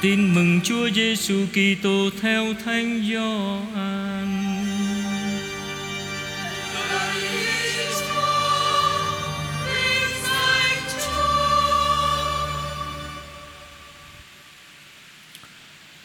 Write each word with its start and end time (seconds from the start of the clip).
Tin 0.00 0.34
mừng 0.34 0.60
Chúa 0.64 0.90
Giêsu 0.90 1.46
Kitô 1.52 2.10
theo 2.20 2.54
Thánh 2.64 3.02
Gioan. 3.10 4.28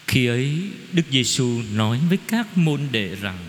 Khi 0.08 0.26
ấy, 0.26 0.62
Đức 0.94 1.04
Giêsu 1.12 1.62
nói 1.74 2.00
với 2.10 2.18
các 2.28 2.58
môn 2.58 2.82
đệ 2.92 3.16
rằng, 3.22 3.40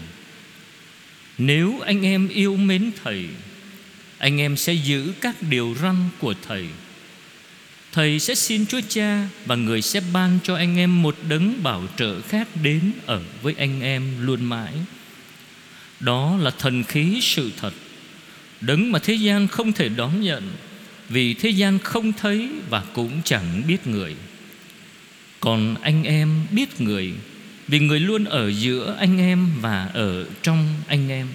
Nếu 1.38 1.80
anh 1.80 2.02
em 2.02 2.28
yêu 2.28 2.56
mến 2.56 2.90
Thầy, 3.04 3.26
Anh 4.18 4.40
em 4.40 4.56
sẽ 4.56 4.72
giữ 4.72 5.12
các 5.20 5.34
điều 5.42 5.74
răn 5.82 5.96
của 6.18 6.34
Thầy 6.48 6.66
Thầy 7.96 8.18
sẽ 8.18 8.34
xin 8.34 8.66
Chúa 8.66 8.80
Cha 8.88 9.28
Và 9.46 9.54
Người 9.54 9.82
sẽ 9.82 10.00
ban 10.12 10.38
cho 10.42 10.56
anh 10.56 10.76
em 10.76 11.02
một 11.02 11.16
đấng 11.28 11.62
bảo 11.62 11.82
trợ 11.96 12.20
khác 12.20 12.48
đến 12.62 12.92
Ở 13.06 13.22
với 13.42 13.54
anh 13.58 13.80
em 13.80 14.26
luôn 14.26 14.44
mãi. 14.44 14.72
Đó 16.00 16.36
là 16.36 16.50
thần 16.50 16.84
khí 16.84 17.18
sự 17.22 17.50
thật. 17.60 17.72
Đấng 18.60 18.92
mà 18.92 18.98
thế 18.98 19.14
gian 19.14 19.48
không 19.48 19.72
thể 19.72 19.88
đón 19.88 20.20
nhận, 20.20 20.52
Vì 21.08 21.34
thế 21.34 21.48
gian 21.50 21.78
không 21.78 22.12
thấy 22.12 22.48
Và 22.70 22.84
cũng 22.92 23.20
chẳng 23.24 23.62
biết 23.66 23.86
người. 23.86 24.14
Còn 25.40 25.74
anh 25.82 26.04
em 26.04 26.46
biết 26.50 26.80
người, 26.80 27.12
Vì 27.68 27.78
người 27.78 28.00
luôn 28.00 28.24
ở 28.24 28.48
giữa 28.48 28.96
anh 28.98 29.18
em 29.18 29.48
Và 29.60 29.90
ở 29.94 30.26
trong 30.42 30.68
anh 30.86 31.08
em. 31.08 31.26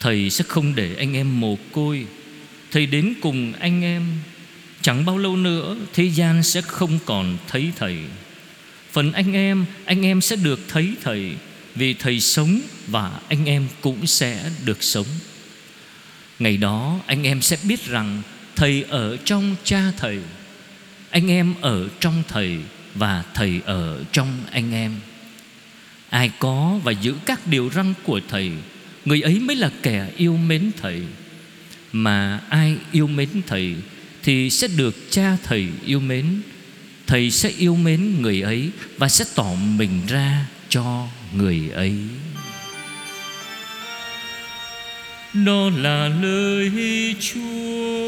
Thầy 0.00 0.30
sẽ 0.30 0.44
không 0.48 0.74
để 0.74 0.94
anh 0.94 1.16
em 1.16 1.40
mồ 1.40 1.58
côi. 1.72 2.06
Thầy 2.70 2.86
đến 2.86 3.14
cùng 3.20 3.52
anh 3.58 3.82
em 3.82 4.02
Chẳng 4.82 5.04
bao 5.04 5.18
lâu 5.18 5.36
nữa, 5.36 5.76
Thế 5.92 6.04
gian 6.04 6.42
sẽ 6.42 6.60
không 6.60 6.98
còn 7.04 7.36
thấy 7.48 7.72
Thầy. 7.76 7.98
Phần 8.92 9.12
anh 9.12 9.32
em 9.32 9.64
Anh 9.84 10.06
em 10.06 10.20
sẽ 10.20 10.36
được 10.36 10.60
thấy 10.68 10.94
Thầy, 11.02 11.32
Vì 11.74 11.94
Thầy 11.94 12.20
sống 12.20 12.60
Và 12.86 13.20
anh 13.28 13.44
em 13.44 13.68
cũng 13.80 14.06
sẽ 14.06 14.50
được 14.64 14.82
sống. 14.82 15.06
Ngày 16.38 16.56
đó, 16.56 17.00
anh 17.06 17.22
em 17.22 17.42
sẽ 17.42 17.56
biết 17.62 17.86
rằng 17.86 18.22
Thầy 18.56 18.84
ở 18.88 19.16
trong 19.16 19.56
cha 19.64 19.92
Thầy, 19.96 20.18
Anh 21.10 21.30
em 21.30 21.54
ở 21.60 21.88
trong 22.00 22.22
Thầy 22.28 22.58
Và 22.94 23.24
Thầy 23.34 23.60
ở 23.64 24.04
trong 24.12 24.28
anh 24.50 24.74
em. 24.74 24.92
Ai 26.10 26.30
có 26.38 26.78
và 26.84 26.92
giữ 26.92 27.14
các 27.26 27.46
điều 27.46 27.70
răn 27.70 27.94
của 28.04 28.20
Thầy, 28.28 28.50
Người 29.04 29.22
ấy 29.22 29.38
mới 29.38 29.56
là 29.56 29.70
kẻ 29.82 30.08
yêu 30.16 30.36
mến 30.36 30.70
Thầy. 30.82 31.02
Mà 31.92 32.40
ai 32.48 32.76
yêu 32.92 33.06
mến 33.06 33.28
Thầy 33.46 33.74
thì 34.22 34.50
sẽ 34.50 34.68
được 34.68 34.94
cha 35.10 35.36
Thầy 35.44 35.68
yêu 35.86 36.00
mến. 36.00 36.42
Thầy 37.06 37.30
sẽ 37.30 37.48
yêu 37.48 37.76
mến 37.76 38.22
người 38.22 38.42
ấy 38.42 38.70
Và 38.98 39.08
sẽ 39.08 39.24
tỏ 39.34 39.54
mình 39.54 40.00
ra 40.08 40.46
cho 40.68 41.08
người 41.34 41.70
ấy. 41.74 41.94
Đó 45.34 45.70
là 45.76 46.08
lời 46.08 46.70
Chúa. 47.20 48.02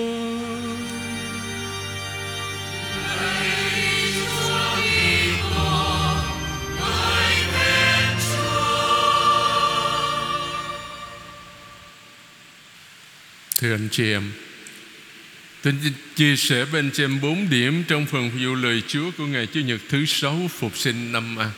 Thưa 13.58 13.74
anh 13.74 13.88
chị 13.90 14.12
em 14.12 14.32
Tôi 15.64 15.74
chia 16.16 16.36
sẻ 16.36 16.66
bên 16.72 16.90
chị 16.90 17.04
em 17.04 17.20
4 17.20 17.50
điểm 17.50 17.84
Trong 17.88 18.06
phần 18.06 18.30
dụ 18.38 18.54
lời 18.54 18.82
Chúa 18.88 19.10
của 19.18 19.26
ngày 19.26 19.46
Chủ 19.46 19.60
nhật 19.60 19.80
thứ 19.88 20.06
sáu 20.06 20.50
Phục 20.58 20.76
sinh 20.76 21.12
năm 21.12 21.36
A. 21.36 21.50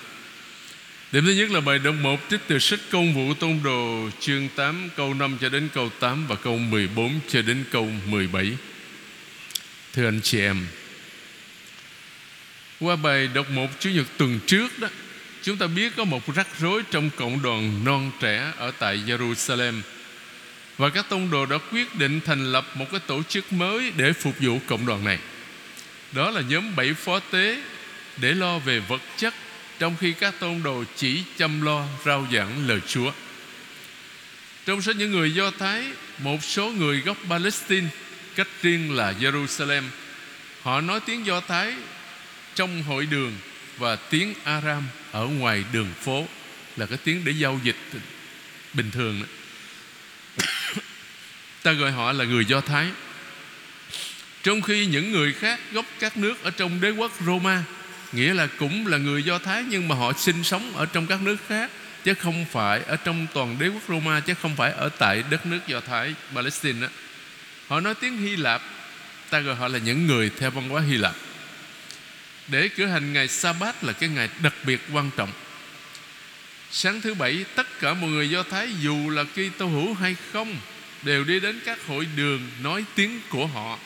Điểm 1.12 1.24
thứ 1.26 1.32
nhất 1.32 1.50
là 1.50 1.60
bài 1.60 1.78
đọc 1.78 1.94
1 2.02 2.20
Trích 2.30 2.40
từ 2.46 2.58
sách 2.58 2.80
công 2.90 3.14
vụ 3.14 3.34
tôn 3.34 3.60
đồ, 3.64 4.10
Chương 4.20 4.48
8 4.56 4.88
câu 4.96 5.14
5 5.14 5.38
cho 5.40 5.48
đến 5.48 5.68
câu 5.74 5.90
8 6.00 6.26
Và 6.26 6.36
câu 6.36 6.58
14 6.58 7.20
cho 7.28 7.42
đến 7.42 7.64
câu 7.70 7.90
17 8.06 8.52
Thưa 9.92 10.08
anh 10.08 10.20
chị 10.20 10.40
em, 10.40 10.66
Qua 12.80 12.96
bài 12.96 13.28
đọc 13.34 13.50
1 13.50 13.68
Chủ 13.80 13.90
nhật 13.90 14.06
tuần 14.16 14.40
trước 14.46 14.78
đó, 14.78 14.88
Chúng 15.42 15.56
ta 15.56 15.66
biết 15.66 15.92
có 15.96 16.04
một 16.04 16.34
rắc 16.34 16.48
rối 16.58 16.82
Trong 16.90 17.10
cộng 17.16 17.42
đoàn 17.42 17.84
non 17.84 18.10
trẻ 18.20 18.52
Ở 18.56 18.70
tại 18.78 19.02
Jerusalem 19.06 19.80
và 20.78 20.90
các 20.90 21.08
tông 21.08 21.30
đồ 21.30 21.46
đã 21.46 21.58
quyết 21.72 21.94
định 21.94 22.20
thành 22.24 22.52
lập 22.52 22.66
một 22.74 22.86
cái 22.90 23.00
tổ 23.06 23.22
chức 23.22 23.52
mới 23.52 23.92
để 23.96 24.12
phục 24.12 24.34
vụ 24.40 24.58
cộng 24.66 24.86
đoàn 24.86 25.04
này. 25.04 25.18
Đó 26.12 26.30
là 26.30 26.40
nhóm 26.40 26.76
bảy 26.76 26.94
phó 26.94 27.20
tế 27.20 27.62
để 28.16 28.32
lo 28.32 28.58
về 28.58 28.80
vật 28.80 29.02
chất 29.16 29.34
trong 29.78 29.96
khi 30.00 30.12
các 30.12 30.34
tôn 30.40 30.62
đồ 30.62 30.84
chỉ 30.96 31.22
chăm 31.38 31.62
lo 31.62 31.86
rao 32.04 32.26
giảng 32.32 32.68
lời 32.68 32.80
Chúa. 32.86 33.12
Trong 34.66 34.82
số 34.82 34.92
những 34.92 35.12
người 35.12 35.34
Do 35.34 35.50
Thái, 35.50 35.84
một 36.18 36.44
số 36.44 36.70
người 36.70 37.00
gốc 37.00 37.16
Palestine 37.28 37.88
cách 38.36 38.48
riêng 38.62 38.92
là 38.92 39.14
Jerusalem, 39.20 39.82
họ 40.62 40.80
nói 40.80 41.00
tiếng 41.06 41.26
Do 41.26 41.40
Thái 41.40 41.74
trong 42.54 42.82
hội 42.82 43.06
đường 43.06 43.32
và 43.78 43.96
tiếng 43.96 44.34
Aram 44.44 44.82
ở 45.12 45.26
ngoài 45.26 45.64
đường 45.72 45.88
phố 46.00 46.26
là 46.76 46.86
cái 46.86 46.98
tiếng 47.04 47.24
để 47.24 47.32
giao 47.32 47.60
dịch 47.62 47.76
bình 48.72 48.90
thường 48.90 49.20
đó. 49.20 49.26
Ta 51.66 51.72
gọi 51.72 51.92
họ 51.92 52.12
là 52.12 52.24
người 52.24 52.44
Do 52.44 52.60
Thái. 52.60 52.86
Trong 54.42 54.62
khi 54.62 54.86
những 54.86 55.12
người 55.12 55.32
khác 55.32 55.60
gốc 55.72 55.86
các 55.98 56.16
nước 56.16 56.42
Ở 56.42 56.50
trong 56.50 56.80
đế 56.80 56.90
quốc 56.90 57.12
Roma, 57.26 57.62
Nghĩa 58.12 58.34
là 58.34 58.46
cũng 58.46 58.86
là 58.86 58.98
người 58.98 59.22
Do 59.22 59.38
Thái, 59.38 59.64
Nhưng 59.68 59.88
mà 59.88 59.94
họ 59.94 60.12
sinh 60.12 60.44
sống 60.44 60.76
ở 60.76 60.86
trong 60.86 61.06
các 61.06 61.22
nước 61.22 61.36
khác, 61.48 61.70
Chứ 62.04 62.14
không 62.14 62.44
phải 62.52 62.82
ở 62.86 62.96
trong 62.96 63.26
toàn 63.34 63.58
đế 63.58 63.68
quốc 63.68 63.82
Roma, 63.88 64.20
Chứ 64.20 64.34
không 64.42 64.56
phải 64.56 64.72
ở 64.72 64.88
tại 64.98 65.22
đất 65.30 65.46
nước 65.46 65.58
Do 65.66 65.80
Thái, 65.80 66.14
Palestine 66.34 66.80
đó. 66.80 66.88
Họ 67.68 67.80
nói 67.80 67.94
tiếng 67.94 68.18
Hy 68.18 68.36
Lạp, 68.36 68.62
Ta 69.30 69.40
gọi 69.40 69.54
họ 69.54 69.68
là 69.68 69.78
những 69.78 70.06
người 70.06 70.30
theo 70.38 70.50
văn 70.50 70.68
hóa 70.68 70.82
Hy 70.82 70.96
Lạp. 70.96 71.14
Để 72.48 72.68
cử 72.68 72.86
hành 72.86 73.12
ngày 73.12 73.28
Sa-bát 73.28 73.84
là 73.84 73.92
cái 73.92 74.08
ngày 74.08 74.28
đặc 74.42 74.54
biệt 74.64 74.80
quan 74.92 75.10
trọng. 75.16 75.30
Sáng 76.70 77.00
thứ 77.00 77.14
bảy, 77.14 77.44
Tất 77.54 77.66
cả 77.80 77.94
mọi 77.94 78.10
người 78.10 78.30
Do 78.30 78.42
Thái 78.42 78.68
Dù 78.80 79.10
là 79.10 79.24
kitô 79.24 79.50
tô 79.58 79.66
hữu 79.66 79.94
hay 79.94 80.16
không 80.32 80.56
Đều 81.06 81.24
đi 81.24 81.40
đến 81.40 81.60
các 81.64 81.86
hội 81.86 82.06
đường 82.16 82.40
Nói 82.62 82.84
tiếng 82.94 83.20
của 83.28 83.46
họ. 83.46 83.78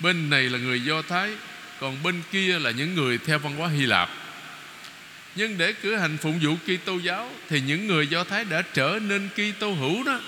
Bên 0.00 0.30
này 0.30 0.42
là 0.42 0.58
người 0.58 0.80
Do 0.80 1.02
Thái, 1.02 1.30
Còn 1.80 2.02
bên 2.02 2.22
kia 2.32 2.58
là 2.58 2.70
những 2.70 2.94
người 2.94 3.18
theo 3.18 3.38
văn 3.38 3.56
hóa 3.56 3.68
Hy 3.68 3.86
Lạp. 3.86 4.10
Nhưng 5.34 5.58
để 5.58 5.72
cử 5.72 5.96
hành 5.96 6.18
phụng 6.18 6.38
vụ 6.42 6.56
Kitô 6.66 6.98
giáo 6.98 7.30
Thì 7.48 7.60
những 7.60 7.86
người 7.86 8.06
Do 8.06 8.24
Thái 8.24 8.44
đã 8.44 8.62
trở 8.74 8.98
nên 9.02 9.28
Kitô 9.28 9.72
hữu 9.72 10.04
đó, 10.04 10.20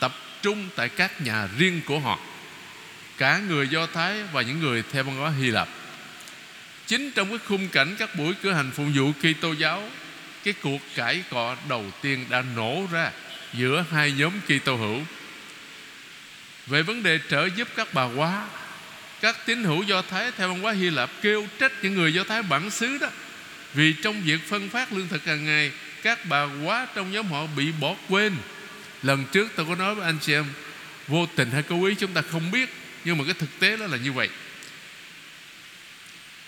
Tập 0.00 0.12
trung 0.42 0.68
tại 0.76 0.88
các 0.88 1.20
nhà 1.20 1.48
riêng 1.58 1.80
của 1.86 1.98
họ. 1.98 2.18
Cả 3.18 3.40
người 3.48 3.68
Do 3.68 3.86
Thái 3.86 4.22
và 4.32 4.42
những 4.42 4.60
người 4.60 4.82
theo 4.92 5.04
văn 5.04 5.16
hóa 5.16 5.32
Hy 5.40 5.50
Lạp. 5.50 5.68
Chính 6.86 7.10
trong 7.10 7.28
cái 7.28 7.38
khung 7.48 7.68
cảnh 7.68 7.96
các 7.98 8.16
buổi 8.16 8.34
cử 8.42 8.52
hành 8.52 8.70
phụng 8.70 8.92
vụ 8.92 9.12
Kitô 9.12 9.52
giáo, 9.52 9.82
cái 10.44 10.54
cuộc 10.62 10.80
cãi 10.94 11.22
cọ 11.30 11.56
đầu 11.68 11.84
tiên 12.02 12.24
đã 12.30 12.44
nổ 12.56 12.86
ra 12.92 13.10
giữa 13.54 13.84
hai 13.90 14.12
nhóm 14.12 14.32
Kitô 14.48 14.76
hữu 14.76 15.00
về 16.66 16.82
vấn 16.82 17.02
đề 17.02 17.18
trợ 17.30 17.48
giúp 17.56 17.68
các 17.76 17.94
bà 17.94 18.04
quá, 18.04 18.46
các 19.20 19.46
tín 19.46 19.64
hữu 19.64 19.82
do 19.82 20.02
thái 20.02 20.32
theo 20.36 20.48
văn 20.48 20.60
hóa 20.60 20.72
hy 20.72 20.90
lạp 20.90 21.10
kêu 21.22 21.46
trách 21.58 21.72
những 21.82 21.94
người 21.94 22.14
do 22.14 22.24
thái 22.24 22.42
bản 22.42 22.70
xứ 22.70 22.98
đó. 22.98 23.08
Vì 23.74 23.92
trong 23.92 24.22
việc 24.22 24.40
phân 24.48 24.68
phát 24.68 24.92
lương 24.92 25.08
thực 25.08 25.24
hàng 25.24 25.44
ngày, 25.44 25.72
các 26.02 26.18
bà 26.24 26.48
quá 26.64 26.86
trong 26.94 27.12
nhóm 27.12 27.26
họ 27.26 27.46
bị 27.56 27.72
bỏ 27.80 27.94
quên. 28.08 28.36
Lần 29.02 29.24
trước 29.32 29.48
tôi 29.56 29.66
có 29.68 29.74
nói 29.74 29.94
với 29.94 30.04
anh 30.04 30.18
chị 30.20 30.32
em, 30.32 30.44
vô 31.08 31.26
tình 31.36 31.50
hay 31.50 31.62
cố 31.62 31.84
ý 31.84 31.94
chúng 31.94 32.12
ta 32.12 32.22
không 32.22 32.50
biết, 32.50 32.74
nhưng 33.04 33.18
mà 33.18 33.24
cái 33.24 33.34
thực 33.34 33.58
tế 33.58 33.76
đó 33.76 33.86
là 33.86 33.96
như 33.96 34.12
vậy. 34.12 34.28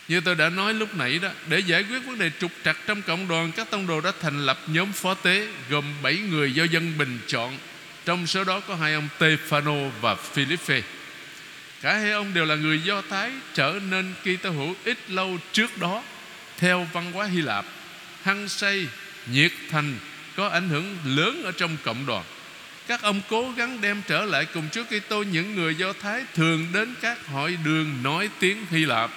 Như 0.08 0.20
tôi 0.20 0.34
đã 0.34 0.48
nói 0.48 0.74
lúc 0.74 0.94
nãy 0.94 1.18
đó, 1.18 1.30
Để 1.48 1.58
giải 1.58 1.82
quyết 1.82 1.98
vấn 2.06 2.18
đề 2.18 2.30
trục 2.40 2.52
trặc 2.64 2.76
trong 2.86 3.02
cộng 3.02 3.28
đoàn, 3.28 3.52
Các 3.56 3.70
tông 3.70 3.86
đồ 3.86 4.00
đã 4.00 4.12
thành 4.22 4.46
lập 4.46 4.58
nhóm 4.66 4.92
phó 4.92 5.14
tế, 5.14 5.48
Gồm 5.70 5.84
7 6.02 6.16
người 6.16 6.52
do 6.52 6.64
dân 6.64 6.98
bình 6.98 7.18
chọn. 7.26 7.58
Trong 8.08 8.26
số 8.26 8.44
đó 8.44 8.60
có 8.60 8.74
hai 8.74 8.94
ông 8.94 9.08
Tefano 9.18 9.90
và 10.00 10.14
Philippe. 10.14 10.82
Cả 11.82 11.94
hai 11.94 12.12
ông 12.12 12.34
đều 12.34 12.44
là 12.44 12.54
người 12.54 12.80
Do 12.82 13.02
Thái 13.10 13.30
Trở 13.54 13.80
nên 13.90 14.14
Kitô 14.22 14.50
hữu 14.50 14.74
ít 14.84 14.98
lâu 15.08 15.38
trước 15.52 15.78
đó 15.78 16.02
Theo 16.58 16.88
văn 16.92 17.12
hóa 17.12 17.26
Hy 17.26 17.40
Lạp. 17.40 17.64
Hăng 18.22 18.48
say, 18.48 18.86
nhiệt 19.26 19.52
thành 19.70 19.98
Có 20.36 20.48
ảnh 20.48 20.68
hưởng 20.68 20.96
lớn 21.04 21.42
ở 21.44 21.52
trong 21.52 21.76
cộng 21.84 22.06
đoàn. 22.06 22.24
Các 22.86 23.02
ông 23.02 23.20
cố 23.28 23.52
gắng 23.56 23.80
đem 23.80 24.02
trở 24.08 24.24
lại 24.24 24.46
cùng 24.54 24.68
Chúa 24.72 24.84
Kitô. 24.84 25.22
Những 25.22 25.54
người 25.54 25.74
Do 25.74 25.92
Thái 25.92 26.24
thường 26.34 26.66
đến 26.72 26.94
các 27.00 27.26
hội 27.26 27.58
đường 27.64 28.02
nói 28.02 28.30
tiếng 28.38 28.66
Hy 28.70 28.84
Lạp. 28.84 29.10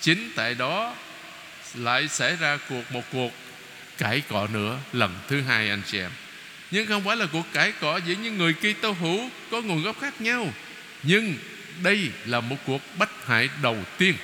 Chính 0.00 0.30
tại 0.36 0.54
đó 0.54 0.94
lại 1.74 2.08
xảy 2.08 2.36
ra 2.36 2.58
cuộc 2.68 2.92
một 2.92 3.02
cuộc 3.12 3.32
cãi 3.98 4.22
cọ 4.28 4.46
nữa 4.46 4.78
lần 4.92 5.14
thứ 5.28 5.40
hai 5.40 5.70
anh 5.70 5.82
chị 5.86 5.98
em 5.98 6.10
nhưng 6.70 6.86
không 6.86 7.04
phải 7.04 7.16
là 7.16 7.26
cuộc 7.32 7.46
cãi 7.52 7.72
cọ 7.80 8.00
giữa 8.06 8.14
những 8.22 8.38
người 8.38 8.54
Kitô 8.54 8.92
hữu 8.92 9.30
có 9.50 9.62
nguồn 9.62 9.82
gốc 9.82 10.00
khác 10.00 10.20
nhau 10.20 10.52
nhưng 11.02 11.34
đây 11.82 12.10
là 12.26 12.40
một 12.40 12.56
cuộc 12.66 12.80
bách 12.98 13.26
hại 13.26 13.48
đầu 13.62 13.76
tiên 13.98 14.14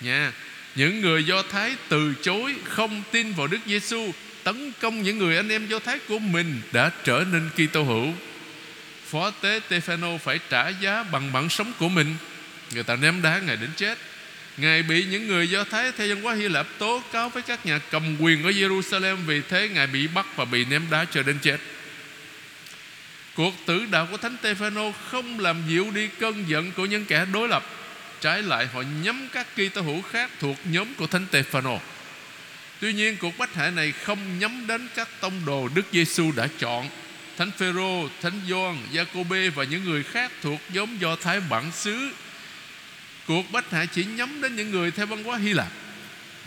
nha, 0.00 0.32
những 0.74 1.00
người 1.00 1.24
Do 1.24 1.42
Thái 1.42 1.76
từ 1.88 2.14
chối 2.22 2.54
không 2.64 3.02
tin 3.12 3.32
vào 3.32 3.46
Đức 3.46 3.58
Giêsu 3.66 4.12
tấn 4.44 4.72
công 4.80 5.02
những 5.02 5.18
người 5.18 5.36
anh 5.36 5.48
em 5.48 5.66
Do 5.66 5.78
Thái 5.78 5.98
của 6.08 6.18
mình 6.18 6.60
đã 6.72 6.90
trở 7.04 7.24
nên 7.32 7.50
Kitô 7.50 7.82
hữu. 7.82 8.12
Phó 9.06 9.30
tế 9.30 9.60
tefano 9.68 10.18
phải 10.18 10.40
trả 10.50 10.68
giá 10.68 11.02
bằng 11.02 11.32
mạng 11.32 11.48
sống 11.48 11.72
của 11.78 11.88
mình. 11.88 12.14
Người 12.72 12.82
ta 12.82 12.96
ném 12.96 13.22
đá, 13.22 13.38
ngài 13.38 13.56
đến 13.56 13.70
chết. 13.76 13.98
Ngài 14.56 14.82
bị 14.82 15.04
những 15.04 15.26
người 15.26 15.50
Do 15.50 15.64
Thái 15.64 15.92
theo 15.96 16.06
dân 16.06 16.22
hóa 16.22 16.34
Hy 16.34 16.48
Lạp 16.48 16.66
tố 16.78 17.02
cáo 17.12 17.28
với 17.28 17.42
các 17.42 17.66
nhà 17.66 17.78
cầm 17.90 18.16
quyền 18.20 18.42
ở 18.42 18.50
Jerusalem 18.50 19.16
Vì 19.16 19.40
thế 19.48 19.68
Ngài 19.68 19.86
bị 19.86 20.06
bắt 20.06 20.26
và 20.36 20.44
bị 20.44 20.64
ném 20.64 20.82
đá 20.90 21.04
cho 21.04 21.22
đến 21.22 21.38
chết. 21.42 21.60
Cuộc 23.34 23.54
tử 23.66 23.86
đạo 23.90 24.08
của 24.10 24.16
Thánh 24.16 24.36
tefano 24.42 24.92
không 24.92 25.40
làm 25.40 25.62
dịu 25.68 25.90
đi 25.90 26.08
cơn 26.18 26.44
giận 26.48 26.72
của 26.76 26.86
những 26.86 27.04
kẻ 27.04 27.26
đối 27.32 27.48
lập 27.48 27.66
Trái 28.20 28.42
lại 28.42 28.66
họ 28.66 28.82
nhắm 29.02 29.28
các 29.32 29.56
kỳ 29.56 29.68
tơ 29.68 29.80
hữu 29.80 30.02
khác 30.02 30.30
thuộc 30.40 30.56
nhóm 30.64 30.94
của 30.94 31.06
Thánh 31.06 31.26
tefano 31.32 31.78
Tuy 32.80 32.92
nhiên 32.92 33.16
cuộc 33.20 33.38
bách 33.38 33.54
hại 33.54 33.70
này 33.70 33.92
không 33.92 34.38
nhắm 34.38 34.66
đến 34.66 34.88
các 34.94 35.08
tông 35.20 35.32
đồ 35.46 35.68
Đức 35.74 35.86
Giêsu 35.92 36.32
đã 36.36 36.48
chọn. 36.58 36.88
Thánh 37.36 37.50
Phêrô, 37.50 38.08
Thánh 38.22 38.40
Gioan, 38.48 38.76
Giacôbê 38.94 39.50
và 39.50 39.64
những 39.64 39.84
người 39.84 40.02
khác 40.02 40.32
thuộc 40.42 40.60
nhóm 40.72 40.98
Do 40.98 41.16
Thái 41.16 41.40
bản 41.40 41.72
xứ 41.72 42.10
Cuộc 43.26 43.52
bách 43.52 43.70
hại 43.70 43.86
chỉ 43.86 44.04
nhắm 44.04 44.40
đến 44.40 44.56
những 44.56 44.70
người 44.70 44.90
theo 44.90 45.06
văn 45.06 45.24
hóa 45.24 45.38
Hy 45.38 45.52
Lạp 45.52 45.72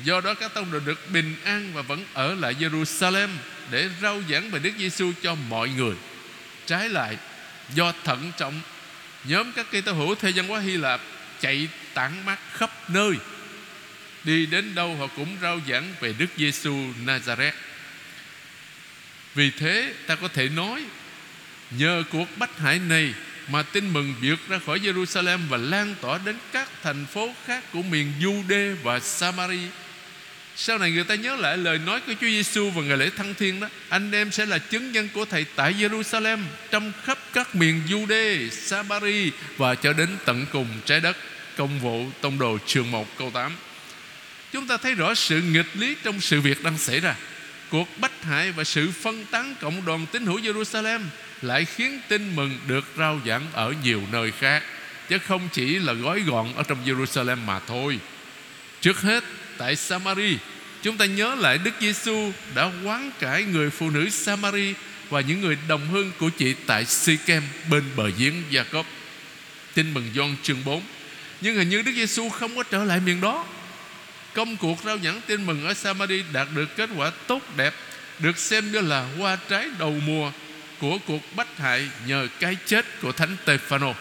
Do 0.04 0.22
đó 0.22 0.34
các 0.34 0.54
tông 0.54 0.72
đồ 0.72 0.80
được 0.80 1.12
bình 1.12 1.36
an 1.44 1.72
và 1.74 1.82
vẫn 1.82 2.06
ở 2.14 2.36
lại 2.36 2.56
Jerusalem 2.60 3.30
để 3.72 3.90
rao 4.02 4.22
giảng 4.30 4.52
về 4.52 4.60
Đức 4.60 4.72
Giêsu 4.78 5.12
cho 5.22 5.36
mọi 5.36 5.70
người. 5.70 5.96
Trái 6.66 6.90
lại, 6.90 7.18
do 7.74 7.94
thận 8.04 8.32
trọng, 8.38 8.62
nhóm 9.24 9.52
các 9.52 9.68
cây 9.72 9.82
tơ 9.82 9.92
hữu 9.92 10.16
theo 10.16 10.32
văn 10.36 10.48
hóa 10.48 10.60
Hy 10.60 10.78
Lạp 10.78 11.02
chạy 11.42 11.68
tản 11.94 12.26
mát 12.26 12.40
khắp 12.54 12.90
nơi. 12.90 13.14
Đi 14.24 14.46
đến 14.46 14.76
đâu 14.76 14.96
họ 14.96 15.08
cũng 15.08 15.38
rao 15.42 15.60
giảng 15.68 15.94
về 16.00 16.14
Đức 16.18 16.28
Giêsu 16.38 16.76
Nazareth. 17.06 17.52
Vì 19.36 19.52
thế 19.52 19.94
ta 20.08 20.16
có 20.16 20.28
thể 20.28 20.50
nói 20.50 20.84
nhờ 21.72 22.04
cuộc 22.12 22.38
bách 22.38 22.58
hại 22.60 22.80
này 22.80 23.14
mà 23.52 23.64
tin 23.64 23.94
mừng 23.94 24.14
vượt 24.22 24.40
ra 24.50 24.60
khỏi 24.66 24.80
Jerusalem 24.80 25.40
và 25.50 25.58
lan 25.58 25.96
tỏa 26.02 26.20
đến 26.26 26.36
các 26.52 26.70
thành 26.84 27.06
phố 27.06 27.34
khác 27.46 27.64
của 27.74 27.82
miền 27.82 28.14
Jude 28.20 28.76
và 28.84 29.00
Samari. 29.00 29.60
Sau 30.56 30.78
này 30.78 30.92
người 30.92 31.04
ta 31.04 31.16
nhớ 31.16 31.36
lại 31.36 31.58
lời 31.58 31.78
nói 31.78 32.02
của 32.08 32.14
Chúa 32.22 32.28
Giêsu 32.28 32.70
và 32.70 32.82
ngày 32.82 32.98
lễ 32.98 33.10
thăng 33.18 33.34
thiên 33.34 33.60
đó, 33.60 33.68
anh 33.90 34.12
em 34.12 34.32
sẽ 34.32 34.46
là 34.46 34.58
chứng 34.58 34.92
nhân 34.92 35.10
của 35.14 35.26
thầy 35.26 35.46
tại 35.56 35.74
Jerusalem 35.74 36.40
trong 36.72 36.92
khắp 37.04 37.18
các 37.34 37.56
miền 37.56 37.82
Jude, 37.90 38.50
Samari 38.50 39.32
và 39.58 39.76
cho 39.76 39.94
đến 39.94 40.10
tận 40.26 40.46
cùng 40.52 40.68
trái 40.86 41.00
đất. 41.00 41.18
Công 41.58 41.80
vụ 41.80 42.06
tông 42.22 42.40
đồ 42.40 42.58
chương 42.68 42.92
1 42.92 43.18
câu 43.18 43.32
8. 43.32 43.52
Chúng 44.54 44.68
ta 44.68 44.78
thấy 44.78 44.96
rõ 44.96 45.14
sự 45.14 45.42
nghịch 45.42 45.70
lý 45.74 45.96
trong 46.04 46.22
sự 46.22 46.42
việc 46.42 46.64
đang 46.64 46.78
xảy 46.78 47.00
ra. 47.00 47.16
Cuộc 47.70 47.88
bách 47.98 48.24
hại 48.24 48.52
và 48.52 48.64
sự 48.64 48.92
phân 48.92 49.26
tán 49.32 49.56
cộng 49.62 49.86
đoàn 49.86 50.06
tín 50.12 50.26
hữu 50.26 50.40
Jerusalem 50.40 51.00
lại 51.42 51.66
khiến 51.66 52.00
tin 52.08 52.36
mừng 52.36 52.58
được 52.68 52.86
rao 52.98 53.20
giảng 53.26 53.48
ở 53.54 53.74
nhiều 53.84 54.02
nơi 54.12 54.32
khác 54.32 54.64
chứ 55.10 55.18
không 55.20 55.50
chỉ 55.54 55.80
là 55.80 55.94
gói 55.94 56.20
gọn 56.20 56.54
ở 56.56 56.64
trong 56.64 56.86
Jerusalem 56.86 57.38
mà 57.46 57.60
thôi. 57.60 58.00
Trước 58.82 59.02
hết 59.02 59.24
tại 59.58 59.76
Samari, 59.76 60.38
chúng 60.82 60.98
ta 60.98 61.06
nhớ 61.06 61.36
lại 61.36 61.58
Đức 61.58 61.72
Giêsu 61.80 62.32
đã 62.56 62.72
quán 62.84 63.12
cải 63.20 63.44
người 63.44 63.70
phụ 63.70 63.90
nữ 63.90 64.10
Samari 64.10 64.74
và 65.10 65.22
những 65.22 65.42
người 65.42 65.58
đồng 65.68 65.88
hương 65.88 66.12
của 66.20 66.30
chị 66.30 66.56
tại 66.68 66.86
Sikem 66.86 67.44
bên 67.70 67.84
bờ 67.96 68.10
giếng 68.18 68.34
Jacob. 68.52 68.84
Tin 69.74 69.94
mừng 69.94 70.10
Gioan 70.16 70.36
chương 70.44 70.64
4. 70.66 70.82
Nhưng 71.42 71.56
hình 71.56 71.70
như 71.70 71.82
Đức 71.82 71.92
Giêsu 71.96 72.30
không 72.30 72.56
có 72.56 72.64
trở 72.64 72.84
lại 72.84 73.00
miền 73.06 73.22
đó. 73.22 73.46
Công 74.34 74.58
cuộc 74.58 74.80
rao 74.86 74.98
giảng 74.98 75.22
tin 75.28 75.46
mừng 75.46 75.66
ở 75.66 75.74
Samari 75.74 76.24
đạt 76.34 76.48
được 76.56 76.76
kết 76.76 76.90
quả 76.98 77.12
tốt 77.28 77.42
đẹp, 77.58 77.74
được 78.20 78.38
xem 78.38 78.72
như 78.72 78.82
là 78.82 79.08
hoa 79.18 79.38
trái 79.50 79.68
đầu 79.80 79.96
mùa 80.06 80.32
của 80.80 80.98
cuộc 81.08 81.36
bách 81.36 81.58
hại 81.58 81.90
nhờ 82.08 82.28
cái 82.40 82.58
chết 82.66 82.86
của 83.02 83.12
Thánh 83.12 83.38
Stefano. 83.46 83.94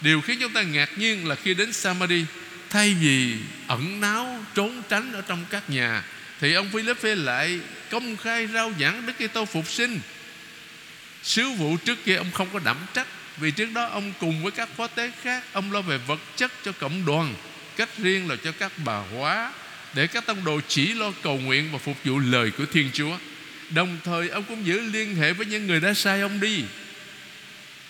Điều 0.00 0.20
khiến 0.20 0.38
chúng 0.40 0.52
ta 0.52 0.62
ngạc 0.62 0.98
nhiên 0.98 1.28
là 1.28 1.34
khi 1.34 1.54
đến 1.54 1.72
Samari 1.72 2.24
Thay 2.70 2.94
vì 2.94 3.36
ẩn 3.66 4.00
náu 4.00 4.44
trốn 4.54 4.82
tránh 4.88 5.12
ở 5.12 5.22
trong 5.28 5.44
các 5.50 5.70
nhà, 5.70 6.04
Thì 6.40 6.54
ông 6.54 6.68
Philip 6.70 6.98
lại 7.02 7.60
công 7.90 8.16
khai 8.16 8.46
rao 8.46 8.72
giảng 8.80 9.06
Đức 9.06 9.12
Kitô 9.28 9.44
phục 9.44 9.70
sinh 9.70 10.00
Sứ 11.22 11.50
vụ 11.50 11.76
trước 11.76 11.98
kia 12.04 12.16
ông 12.16 12.30
không 12.32 12.48
có 12.52 12.60
đảm 12.64 12.76
trách, 12.94 13.06
Vì 13.36 13.50
trước 13.50 13.68
đó 13.74 13.86
ông 13.86 14.12
cùng 14.20 14.42
với 14.42 14.52
các 14.52 14.68
phó 14.76 14.86
tế 14.86 15.12
khác, 15.22 15.44
Ông 15.52 15.72
lo 15.72 15.80
về 15.80 15.98
vật 15.98 16.20
chất 16.36 16.52
cho 16.64 16.72
cộng 16.72 17.04
đoàn, 17.04 17.34
Cách 17.76 17.88
riêng 17.98 18.30
là 18.30 18.36
cho 18.44 18.52
các 18.52 18.72
bà 18.84 18.98
hóa, 18.98 19.52
Để 19.94 20.06
các 20.06 20.26
tông 20.26 20.44
đồ 20.44 20.60
chỉ 20.68 20.94
lo 20.94 21.12
cầu 21.22 21.38
nguyện 21.38 21.68
Và 21.72 21.78
phục 21.78 21.96
vụ 22.04 22.18
lời 22.18 22.50
của 22.58 22.64
Thiên 22.72 22.90
Chúa 22.92 23.18
Đồng 23.74 23.98
thời, 24.04 24.28
ông 24.28 24.44
cũng 24.48 24.66
giữ 24.66 24.80
liên 24.80 25.16
hệ 25.16 25.32
với 25.32 25.46
những 25.46 25.66
người 25.66 25.80
đã 25.80 25.94
sai 25.94 26.20
ông 26.20 26.40
đi. 26.40 26.64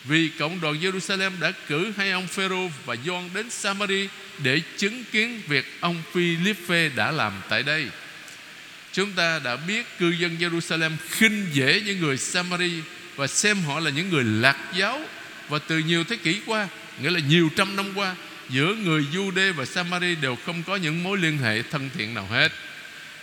Vì 0.04 0.30
cộng 0.38 0.60
đoàn 0.60 0.80
Jerusalem 0.80 1.30
đã 1.40 1.52
cử 1.68 1.92
hai 1.96 2.10
ông 2.10 2.26
Phêrô 2.26 2.70
và 2.84 2.96
Gioan 3.06 3.30
đến 3.34 3.50
Samari 3.50 4.08
Để 4.42 4.60
chứng 4.76 5.04
kiến 5.12 5.40
việc 5.48 5.64
ông 5.80 6.02
Philippe 6.12 6.88
đã 6.88 7.10
làm 7.10 7.32
tại 7.48 7.62
đây. 7.62 7.88
Chúng 8.92 9.12
ta 9.12 9.38
đã 9.44 9.56
biết 9.56 9.98
cư 9.98 10.10
dân 10.10 10.36
Jerusalem 10.40 10.90
khinh 11.10 11.46
dễ 11.52 11.82
những 11.86 12.00
người 12.00 12.16
Samari 12.16 12.72
Và 13.16 13.26
xem 13.26 13.62
họ 13.62 13.80
là 13.80 13.90
những 13.90 14.10
người 14.10 14.24
lạc 14.24 14.56
giáo. 14.76 15.00
Và 15.48 15.58
từ 15.58 15.78
nhiều 15.78 16.04
thế 16.04 16.16
kỷ 16.16 16.40
qua, 16.46 16.68
Nghĩa 17.02 17.10
là 17.10 17.20
nhiều 17.20 17.50
trăm 17.56 17.76
năm 17.76 17.86
qua, 17.94 18.14
Giữa 18.50 18.74
người 18.74 19.04
Jude 19.12 19.52
và 19.52 19.64
Samari 19.64 20.14
đều 20.14 20.36
không 20.46 20.62
có 20.62 20.76
những 20.76 21.02
mối 21.02 21.18
liên 21.18 21.38
hệ 21.38 21.62
thân 21.62 21.90
thiện 21.94 22.14
nào 22.14 22.26
hết 22.26 22.52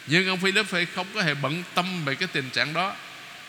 nhưng 0.07 0.27
ông 0.27 0.39
Philip 0.39 0.65
không 0.95 1.07
có 1.13 1.21
hề 1.21 1.33
bận 1.33 1.63
tâm 1.75 2.05
về 2.05 2.15
cái 2.15 2.27
tình 2.33 2.49
trạng 2.49 2.73
đó. 2.73 2.95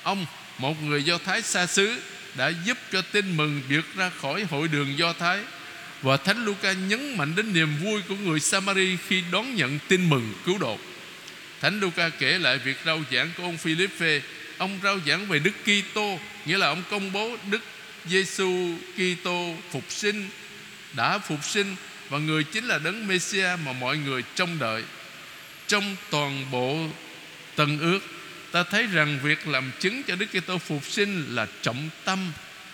Ông, 0.02 0.26
một 0.58 0.82
người 0.82 1.04
Do 1.04 1.18
Thái 1.18 1.42
xa 1.42 1.66
xứ, 1.66 2.00
Đã 2.34 2.52
giúp 2.64 2.78
cho 2.92 3.02
tin 3.02 3.36
mừng 3.36 3.62
vượt 3.68 3.84
ra 3.96 4.10
khỏi 4.20 4.44
hội 4.50 4.68
đường 4.68 4.98
Do 4.98 5.12
Thái. 5.12 5.40
Và 6.02 6.16
Thánh 6.16 6.44
Luca 6.44 6.72
nhấn 6.72 7.16
mạnh 7.16 7.32
đến 7.36 7.52
niềm 7.52 7.76
vui 7.82 8.02
của 8.08 8.14
người 8.14 8.40
Samari 8.40 8.96
Khi 9.08 9.22
đón 9.32 9.54
nhận 9.54 9.78
tin 9.88 10.08
mừng 10.08 10.34
cứu 10.46 10.58
độ. 10.58 10.78
Thánh 11.60 11.80
Luca 11.80 12.08
kể 12.08 12.38
lại 12.38 12.58
việc 12.58 12.76
rao 12.86 13.00
giảng 13.12 13.30
của 13.36 13.42
ông 13.42 13.56
Philippe 13.56 14.20
Ông 14.58 14.78
rao 14.82 14.98
giảng 15.06 15.26
về 15.26 15.38
Đức 15.38 15.52
Kitô, 15.64 16.18
Nghĩa 16.44 16.58
là 16.58 16.66
ông 16.66 16.82
công 16.90 17.12
bố 17.12 17.36
Đức 17.50 17.60
Giêsu 18.04 18.74
Kitô 18.96 19.54
phục 19.70 19.84
sinh, 19.88 20.28
Đã 20.92 21.18
phục 21.18 21.44
sinh 21.44 21.76
Và 22.08 22.18
người 22.18 22.44
chính 22.44 22.64
là 22.64 22.78
đấng 22.78 23.06
Messia 23.06 23.48
mà 23.64 23.72
mọi 23.72 23.96
người 23.96 24.22
trông 24.34 24.58
đợi 24.58 24.82
trong 25.72 25.96
toàn 26.10 26.46
bộ 26.50 26.86
tầng 27.56 27.78
ước 27.78 28.00
ta 28.50 28.62
thấy 28.62 28.86
rằng 28.86 29.18
việc 29.22 29.48
làm 29.48 29.70
chứng 29.80 30.02
cho 30.02 30.16
Đức 30.16 30.26
Kitô 30.26 30.58
phục 30.58 30.86
sinh 30.86 31.24
là 31.28 31.46
trọng 31.62 31.88
tâm 32.04 32.32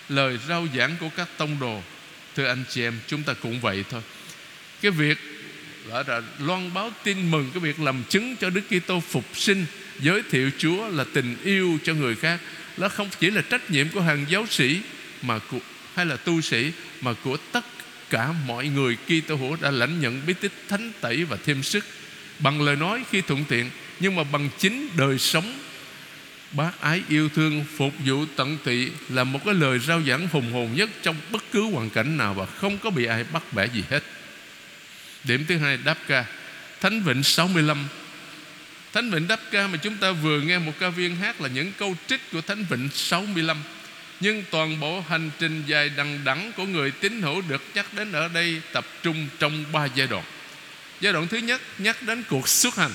lời 0.08 0.38
rao 0.48 0.66
giảng 0.76 0.96
của 1.00 1.08
các 1.16 1.28
tông 1.36 1.56
đồ. 1.60 1.82
Thưa 2.36 2.46
anh 2.46 2.64
chị 2.68 2.82
em, 2.82 2.98
chúng 3.06 3.22
ta 3.22 3.34
cũng 3.42 3.60
vậy 3.60 3.84
thôi. 3.90 4.02
Cái 4.82 4.90
việc 4.90 5.18
gọi 5.88 6.04
là 6.06 6.22
loan 6.38 6.74
báo 6.74 6.90
tin 7.04 7.30
mừng 7.30 7.50
cái 7.54 7.60
việc 7.60 7.80
làm 7.80 8.04
chứng 8.08 8.36
cho 8.36 8.50
Đức 8.50 8.62
Kitô 8.68 9.00
phục 9.00 9.24
sinh 9.34 9.66
giới 10.00 10.22
thiệu 10.30 10.50
Chúa 10.58 10.88
là 10.88 11.04
tình 11.12 11.36
yêu 11.44 11.78
cho 11.84 11.94
người 11.94 12.16
khác 12.16 12.40
nó 12.76 12.88
không 12.88 13.08
chỉ 13.20 13.30
là 13.30 13.42
trách 13.42 13.70
nhiệm 13.70 13.88
của 13.88 14.00
hàng 14.00 14.26
giáo 14.28 14.46
sĩ 14.50 14.80
mà 15.22 15.38
của, 15.38 15.58
hay 15.94 16.06
là 16.06 16.16
tu 16.16 16.40
sĩ 16.40 16.72
mà 17.00 17.12
của 17.24 17.36
tất 17.52 17.64
cả 18.10 18.32
mọi 18.46 18.68
người 18.68 18.96
Kitô 19.06 19.36
hữu 19.36 19.56
đã 19.60 19.70
lãnh 19.70 20.00
nhận 20.00 20.22
bí 20.26 20.34
tích 20.40 20.52
thánh 20.68 20.92
tẩy 21.00 21.24
và 21.24 21.36
thêm 21.44 21.62
sức 21.62 21.84
bằng 22.38 22.62
lời 22.62 22.76
nói 22.76 23.04
khi 23.10 23.20
thuận 23.20 23.44
tiện, 23.44 23.70
nhưng 24.00 24.16
mà 24.16 24.24
bằng 24.24 24.48
chính 24.58 24.88
đời 24.96 25.18
sống. 25.18 25.58
Bác 26.52 26.80
ái 26.80 27.02
yêu 27.08 27.28
thương, 27.28 27.64
phục 27.76 27.92
vụ 28.04 28.24
tận 28.36 28.58
tụy 28.64 28.90
là 29.08 29.24
một 29.24 29.40
cái 29.44 29.54
lời 29.54 29.78
rao 29.78 30.02
giảng 30.02 30.28
hùng 30.28 30.52
hồn 30.52 30.70
nhất 30.74 30.90
trong 31.02 31.16
bất 31.30 31.44
cứ 31.52 31.62
hoàn 31.62 31.90
cảnh 31.90 32.16
nào 32.16 32.34
và 32.34 32.46
không 32.46 32.78
có 32.78 32.90
bị 32.90 33.04
ai 33.04 33.24
bắt 33.24 33.52
bẻ 33.52 33.66
gì 33.66 33.84
hết. 33.90 34.02
Điểm 35.24 35.44
thứ 35.48 35.58
hai, 35.58 35.78
đáp 35.84 35.98
ca. 36.06 36.24
Thánh 36.80 37.02
vịnh 37.02 37.22
65 37.22 37.88
Thánh 38.92 39.10
Vịnh 39.10 39.28
Đáp 39.28 39.40
Ca 39.50 39.66
mà 39.66 39.76
chúng 39.76 39.96
ta 39.96 40.12
vừa 40.12 40.40
nghe 40.40 40.58
một 40.58 40.72
ca 40.78 40.88
viên 40.88 41.16
hát 41.16 41.40
là 41.40 41.48
những 41.48 41.72
câu 41.78 41.96
trích 42.06 42.20
của 42.32 42.40
Thánh 42.40 42.64
Vịnh 42.70 42.88
65 42.94 43.56
Nhưng 44.20 44.44
toàn 44.50 44.80
bộ 44.80 45.00
hành 45.08 45.30
trình 45.38 45.62
dài 45.66 45.90
đằng 45.96 46.24
đẵng 46.24 46.52
của 46.56 46.64
người 46.64 46.90
tín 46.90 47.22
hữu 47.22 47.42
được 47.48 47.62
nhắc 47.74 47.94
đến 47.94 48.12
ở 48.12 48.28
đây 48.28 48.60
tập 48.72 48.86
trung 49.02 49.26
trong 49.38 49.64
ba 49.72 49.84
giai 49.94 50.06
đoạn. 50.06 50.24
Giai 51.00 51.12
đoạn 51.12 51.28
thứ 51.28 51.38
nhất, 51.38 51.60
nhắc 51.78 52.02
đến 52.02 52.24
cuộc 52.28 52.48
xuất 52.48 52.76
hành. 52.76 52.92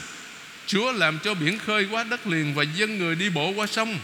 Chúa 0.67 0.91
làm 0.91 1.19
cho 1.23 1.33
biển 1.33 1.59
khơi 1.59 1.87
qua 1.91 2.03
đất 2.03 2.27
liền 2.27 2.53
Và 2.53 2.63
dân 2.63 2.97
người 2.97 3.15
đi 3.15 3.29
bộ 3.29 3.49
qua 3.51 3.67
sông, 3.67 3.99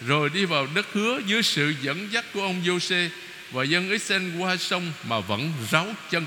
Rồi 0.00 0.30
đi 0.34 0.44
vào 0.44 0.68
đất 0.74 0.86
hứa 0.92 1.20
Dưới 1.26 1.42
sự 1.42 1.74
dẫn 1.82 2.12
dắt 2.12 2.24
của 2.34 2.42
ông 2.42 2.62
Giô-xê 2.64 3.08
Và 3.50 3.64
dân 3.64 3.90
Israel 3.90 4.30
qua 4.38 4.56
sông 4.56 4.92
Mà 5.04 5.20
vẫn 5.20 5.52
ráo 5.70 5.86
chân. 6.10 6.26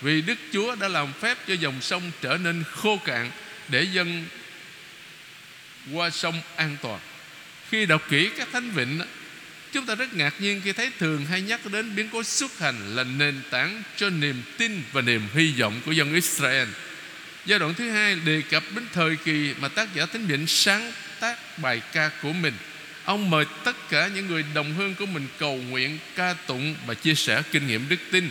Vì 0.00 0.20
Đức 0.20 0.38
Chúa 0.52 0.74
đã 0.74 0.88
làm 0.88 1.12
phép 1.20 1.38
cho 1.48 1.54
dòng 1.54 1.80
sông 1.80 2.10
Trở 2.20 2.38
nên 2.38 2.64
khô 2.72 2.98
cạn 3.04 3.30
Để 3.68 3.86
dân 3.92 4.24
qua 5.92 6.10
sông 6.10 6.40
an 6.56 6.76
toàn. 6.82 7.00
Khi 7.70 7.86
đọc 7.86 8.02
kỹ 8.10 8.30
các 8.36 8.48
thánh 8.52 8.70
vịnh 8.70 9.00
Chúng 9.72 9.86
ta 9.86 9.94
rất 9.94 10.14
ngạc 10.14 10.34
nhiên 10.40 10.60
khi 10.64 10.72
thấy 10.72 10.90
thường 10.98 11.26
hay 11.26 11.42
nhắc 11.42 11.60
đến 11.72 11.96
biến 11.96 12.08
cố 12.12 12.22
xuất 12.22 12.58
hành 12.58 12.96
là 12.96 13.04
nền 13.04 13.40
tảng 13.50 13.82
cho 13.96 14.10
niềm 14.10 14.42
tin 14.58 14.82
và 14.92 15.00
niềm 15.00 15.22
hy 15.34 15.52
vọng 15.58 15.80
của 15.84 15.92
dân 15.92 16.14
Israel. 16.14 16.68
Giai 17.46 17.58
đoạn 17.58 17.74
thứ 17.74 17.90
hai 17.90 18.14
đề 18.14 18.42
cập 18.50 18.62
đến 18.74 18.84
thời 18.92 19.16
kỳ 19.16 19.54
mà 19.60 19.68
tác 19.68 19.94
giả 19.94 20.06
Thánh 20.06 20.26
Vịnh 20.26 20.46
sáng 20.46 20.92
tác 21.20 21.58
bài 21.58 21.82
ca 21.92 22.10
của 22.22 22.32
mình. 22.32 22.54
Ông 23.04 23.30
mời 23.30 23.44
tất 23.64 23.76
cả 23.90 24.10
những 24.14 24.26
người 24.26 24.44
đồng 24.54 24.74
hương 24.74 24.94
của 24.94 25.06
mình 25.06 25.26
cầu 25.38 25.56
nguyện, 25.56 25.98
ca 26.16 26.32
tụng 26.32 26.74
và 26.86 26.94
chia 26.94 27.14
sẻ 27.14 27.42
kinh 27.52 27.66
nghiệm 27.66 27.88
đức 27.88 28.00
tin. 28.10 28.30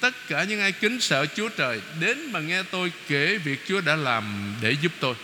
Tất 0.00 0.14
cả 0.28 0.44
những 0.44 0.60
ai 0.60 0.72
kính 0.72 1.00
sợ 1.00 1.26
Chúa 1.26 1.48
Trời 1.48 1.80
Đến 2.00 2.32
mà 2.32 2.40
nghe 2.40 2.62
tôi 2.62 2.92
kể 3.08 3.38
việc 3.44 3.60
Chúa 3.68 3.80
đã 3.80 3.96
làm 3.96 4.54
để 4.62 4.76
giúp 4.82 4.92
tôi. 5.00 5.14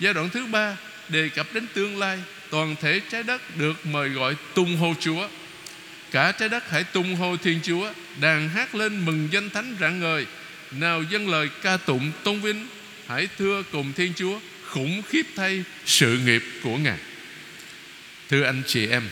Giai 0.00 0.14
đoạn 0.14 0.30
thứ 0.30 0.46
ba 0.46 0.76
đề 1.08 1.28
cập 1.28 1.54
đến 1.54 1.66
tương 1.74 1.98
lai. 1.98 2.18
Toàn 2.50 2.76
thể 2.80 3.00
trái 3.10 3.22
đất 3.22 3.56
được 3.56 3.86
mời 3.86 4.08
gọi 4.08 4.36
tung 4.54 4.76
hô 4.76 4.94
Chúa. 5.00 5.28
Cả 6.10 6.32
trái 6.32 6.48
đất 6.48 6.70
hãy 6.70 6.84
tung 6.84 7.16
hô 7.16 7.36
Thiên 7.36 7.60
Chúa, 7.62 7.92
Đàn 8.20 8.48
hát 8.48 8.74
lên 8.74 9.04
mừng 9.04 9.28
danh 9.32 9.50
thánh 9.50 9.76
rạng 9.80 10.00
ngời. 10.00 10.26
Nào 10.70 11.02
dâng 11.02 11.28
lời 11.28 11.48
ca 11.62 11.76
tụng 11.76 12.12
tôn 12.24 12.40
vinh, 12.40 12.66
Hãy 13.06 13.28
thưa 13.38 13.62
cùng 13.72 13.92
Thiên 13.92 14.12
Chúa, 14.16 14.38
Khủng 14.68 15.02
khiếp 15.08 15.26
thay 15.36 15.64
sự 15.86 16.18
nghiệp 16.18 16.42
của 16.62 16.76
Ngài. 16.76 16.98
Thưa 18.28 18.42
anh 18.42 18.62
chị 18.66 18.86
em, 18.86 19.02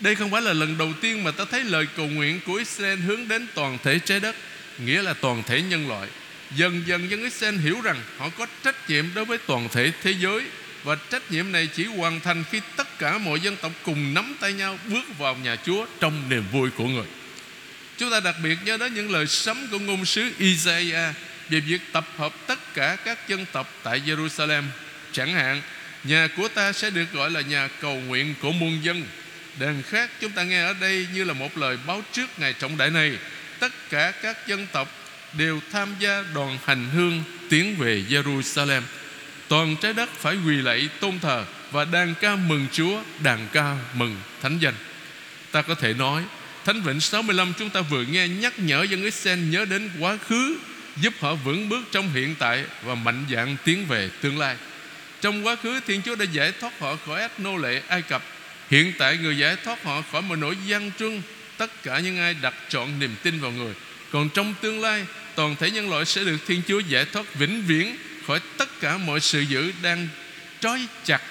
Đây 0.00 0.14
không 0.14 0.30
phải 0.30 0.42
là 0.42 0.52
lần 0.52 0.78
đầu 0.78 0.92
tiên 1.00 1.24
mà 1.24 1.30
ta 1.30 1.44
thấy 1.50 1.64
lời 1.64 1.86
cầu 1.96 2.06
nguyện 2.06 2.40
của 2.46 2.54
Israel 2.54 2.98
hướng 2.98 3.28
đến 3.28 3.46
toàn 3.54 3.78
thể 3.82 3.98
trái 3.98 4.20
đất, 4.20 4.36
Nghĩa 4.78 5.02
là 5.02 5.14
toàn 5.14 5.42
thể 5.42 5.62
nhân 5.62 5.88
loại. 5.88 6.08
Dần 6.56 6.82
dần 6.86 7.10
dân 7.10 7.22
Israel 7.22 7.58
hiểu 7.58 7.80
rằng 7.80 8.02
họ 8.18 8.28
có 8.28 8.46
trách 8.64 8.90
nhiệm 8.90 9.04
đối 9.14 9.24
với 9.24 9.38
toàn 9.38 9.68
thể 9.72 9.92
thế 10.02 10.14
giới. 10.20 10.42
Và 10.84 10.96
trách 11.10 11.30
nhiệm 11.30 11.52
này 11.52 11.68
chỉ 11.74 11.84
hoàn 11.84 12.20
thành 12.20 12.44
khi 12.50 12.60
tất 12.76 12.98
cả 12.98 13.18
mọi 13.18 13.40
dân 13.40 13.56
tộc 13.56 13.72
cùng 13.82 14.14
nắm 14.14 14.36
tay 14.40 14.52
nhau 14.52 14.78
Bước 14.88 15.18
vào 15.18 15.36
nhà 15.36 15.56
Chúa 15.56 15.86
trong 16.00 16.28
niềm 16.28 16.44
vui 16.52 16.70
của 16.70 16.88
người. 16.88 17.06
Chúng 17.98 18.10
ta 18.10 18.20
đặc 18.20 18.34
biệt 18.42 18.58
nhớ 18.64 18.76
đến 18.76 18.94
những 18.94 19.10
lời 19.10 19.26
sấm 19.26 19.66
của 19.70 19.78
ngôn 19.78 20.04
sứ 20.04 20.30
Isaiah 20.38 21.14
Về 21.48 21.60
việc 21.60 21.80
tập 21.92 22.06
hợp 22.16 22.32
tất 22.46 22.74
cả 22.74 22.96
các 23.04 23.28
dân 23.28 23.46
tộc 23.52 23.70
tại 23.82 24.02
Jerusalem. 24.06 24.62
Chẳng 25.12 25.32
hạn, 25.32 25.62
Nhà 26.04 26.28
của 26.36 26.48
ta 26.48 26.72
sẽ 26.72 26.90
được 26.90 27.12
gọi 27.12 27.30
là 27.30 27.40
nhà 27.40 27.68
cầu 27.80 27.96
nguyện 27.96 28.34
của 28.42 28.52
muôn 28.52 28.84
dân. 28.84 29.04
Đàn 29.58 29.82
khác, 29.82 30.10
chúng 30.20 30.32
ta 30.32 30.42
nghe 30.42 30.62
ở 30.62 30.74
đây 30.80 31.06
như 31.14 31.24
là 31.24 31.32
một 31.32 31.58
lời 31.58 31.78
báo 31.86 32.02
trước 32.12 32.26
ngày 32.38 32.52
trọng 32.52 32.76
đại 32.76 32.90
này. 32.90 33.18
Tất 33.58 33.72
cả 33.90 34.12
các 34.22 34.46
dân 34.46 34.66
tộc 34.72 34.88
đều 35.32 35.60
tham 35.72 35.94
gia 36.00 36.24
đoàn 36.34 36.58
hành 36.64 36.90
hương 36.94 37.22
tiến 37.50 37.76
về 37.76 38.04
Jerusalem. 38.08 38.82
Toàn 39.48 39.76
trái 39.76 39.92
đất 39.92 40.10
phải 40.18 40.36
quỳ 40.46 40.56
lạy 40.56 40.88
tôn 41.00 41.18
thờ 41.18 41.44
Và 41.70 41.84
đàn 41.84 42.14
ca 42.20 42.36
mừng 42.36 42.66
Chúa, 42.72 43.02
đàn 43.22 43.48
ca 43.52 43.76
mừng 43.94 44.16
Thánh 44.42 44.58
danh. 44.58 44.74
Ta 45.50 45.62
có 45.62 45.74
thể 45.74 45.94
nói 45.94 46.22
Thánh 46.64 46.82
Vịnh 46.82 47.00
65 47.00 47.52
chúng 47.58 47.70
ta 47.70 47.80
vừa 47.80 48.04
nghe 48.04 48.28
nhắc 48.28 48.58
nhở 48.58 48.82
dân 48.82 49.02
Israel 49.02 49.38
nhớ 49.38 49.64
đến 49.64 49.90
quá 50.00 50.16
khứ 50.28 50.58
Giúp 50.96 51.14
họ 51.20 51.34
vững 51.34 51.68
bước 51.68 51.82
trong 51.92 52.12
hiện 52.12 52.34
tại 52.38 52.64
Và 52.82 52.94
mạnh 52.94 53.24
dạn 53.30 53.56
tiến 53.64 53.86
về 53.86 54.10
tương 54.20 54.38
lai. 54.38 54.56
Trong 55.20 55.46
quá 55.46 55.56
khứ 55.56 55.80
Thiên 55.86 56.02
Chúa 56.02 56.16
đã 56.16 56.24
giải 56.32 56.52
thoát 56.60 56.80
họ 56.80 56.96
khỏi 57.06 57.20
ách 57.20 57.40
nô 57.40 57.56
lệ 57.56 57.82
Ai 57.88 58.02
Cập. 58.02 58.22
Hiện 58.70 58.92
tại 58.98 59.16
người 59.16 59.38
giải 59.38 59.56
thoát 59.64 59.84
họ 59.84 60.02
khỏi 60.12 60.22
một 60.22 60.36
nỗi 60.36 60.56
gian 60.66 60.90
truân 60.98 61.22
Tất 61.56 61.82
cả 61.82 61.98
những 61.98 62.18
ai 62.18 62.34
đặt 62.42 62.54
chọn 62.68 62.98
niềm 62.98 63.14
tin 63.22 63.40
vào 63.40 63.50
người. 63.50 63.74
Còn 64.12 64.28
trong 64.28 64.54
tương 64.60 64.80
lai 64.80 65.06
Toàn 65.34 65.56
thể 65.56 65.70
nhân 65.70 65.90
loại 65.90 66.04
sẽ 66.04 66.24
được 66.24 66.36
Thiên 66.46 66.62
Chúa 66.68 66.78
giải 66.78 67.04
thoát 67.04 67.34
vĩnh 67.34 67.62
viễn 67.66 67.96
Khỏi 68.26 68.40
tất 68.58 68.80
cả 68.80 68.98
mọi 68.98 69.20
sự 69.20 69.40
dữ 69.40 69.72
đang 69.82 70.08
trói 70.60 70.86
chặt 71.04 71.22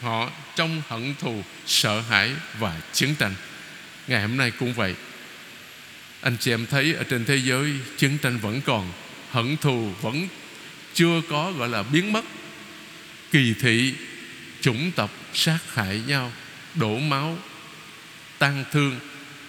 họ 0.00 0.30
Trong 0.56 0.82
hận 0.88 1.14
thù, 1.20 1.42
sợ 1.66 2.00
hãi 2.00 2.32
và 2.58 2.80
chiến 2.92 3.14
tranh. 3.18 3.34
Ngày 4.06 4.22
hôm 4.22 4.36
nay 4.36 4.50
cũng 4.50 4.72
vậy. 4.72 4.94
Anh 6.20 6.36
chị 6.40 6.52
em 6.52 6.66
thấy 6.66 6.94
ở 6.94 7.04
trên 7.04 7.24
thế 7.24 7.36
giới 7.36 7.72
Chiến 7.96 8.18
tranh 8.18 8.38
vẫn 8.38 8.60
còn 8.60 8.92
Hận 9.30 9.56
thù 9.56 9.92
vẫn 10.00 10.28
chưa 10.94 11.20
có 11.30 11.52
gọi 11.52 11.68
là 11.68 11.82
biến 11.82 12.12
mất. 12.12 12.24
Kỳ 13.32 13.54
thị 13.60 13.94
chủng 14.60 14.92
tộc 14.96 15.10
sát 15.34 15.58
hại 15.74 16.02
nhau 16.06 16.32
đổ 16.74 16.98
máu 16.98 17.38
tăng 18.38 18.64
thương 18.72 19.00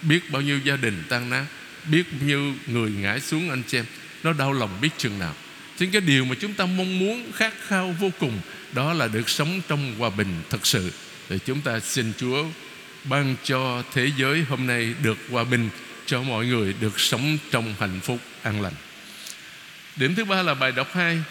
biết 0.02 0.30
bao 0.30 0.42
nhiêu 0.42 0.58
gia 0.58 0.76
đình 0.76 1.02
tan 1.08 1.30
nát 1.30 1.44
biết 1.90 2.12
bao 2.12 2.28
nhiêu 2.28 2.54
người 2.66 2.90
ngã 2.90 3.18
xuống 3.18 3.50
anh 3.50 3.62
chị 3.66 3.78
em 3.78 3.84
nó 4.22 4.32
đau 4.32 4.52
lòng 4.52 4.78
biết 4.80 4.90
chừng 4.98 5.18
nào 5.18 5.34
chính 5.78 5.90
cái 5.90 6.00
điều 6.00 6.24
mà 6.24 6.34
chúng 6.40 6.54
ta 6.54 6.66
mong 6.66 6.98
muốn 6.98 7.32
khát 7.32 7.54
khao 7.66 7.94
vô 8.00 8.10
cùng, 8.18 8.40
đó 8.72 8.92
là 8.92 9.08
được 9.08 9.30
sống 9.30 9.60
trong 9.68 9.94
hòa 9.98 10.10
bình 10.10 10.42
thật 10.50 10.66
sự. 10.66 10.92
Thì 11.28 11.38
chúng 11.46 11.60
ta 11.60 11.80
xin 11.80 12.12
Chúa 12.18 12.44
ban 13.04 13.36
cho 13.44 13.82
thế 13.94 14.10
giới 14.16 14.44
hôm 14.48 14.66
nay 14.66 14.94
được 15.02 15.18
hòa 15.30 15.44
bình, 15.44 15.68
cho 16.06 16.22
mọi 16.22 16.46
người 16.46 16.74
được 16.80 17.00
sống 17.00 17.38
trong 17.50 17.74
hạnh 17.78 18.00
phúc 18.02 18.18
an 18.42 18.62
lành. 18.62 18.74
Điểm 19.96 20.14
thứ 20.14 20.24
ba 20.24 20.42
là 20.42 20.54
bài 20.54 20.72
đọc 20.72 20.88
2 20.92 21.22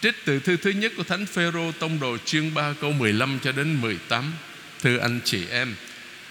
Trích 0.00 0.14
từ 0.24 0.40
thư 0.40 0.56
thứ 0.56 0.70
nhất 0.70 0.92
của 0.96 1.02
Thánh 1.02 1.26
Phêrô 1.26 1.72
tông 1.72 2.00
đồ 2.00 2.16
chương 2.24 2.54
3 2.54 2.74
câu 2.80 2.92
15 2.92 3.38
cho 3.42 3.52
đến 3.52 3.80
18 3.80 4.32
Thưa 4.82 4.98
anh 4.98 5.20
chị 5.24 5.46
em, 5.50 5.74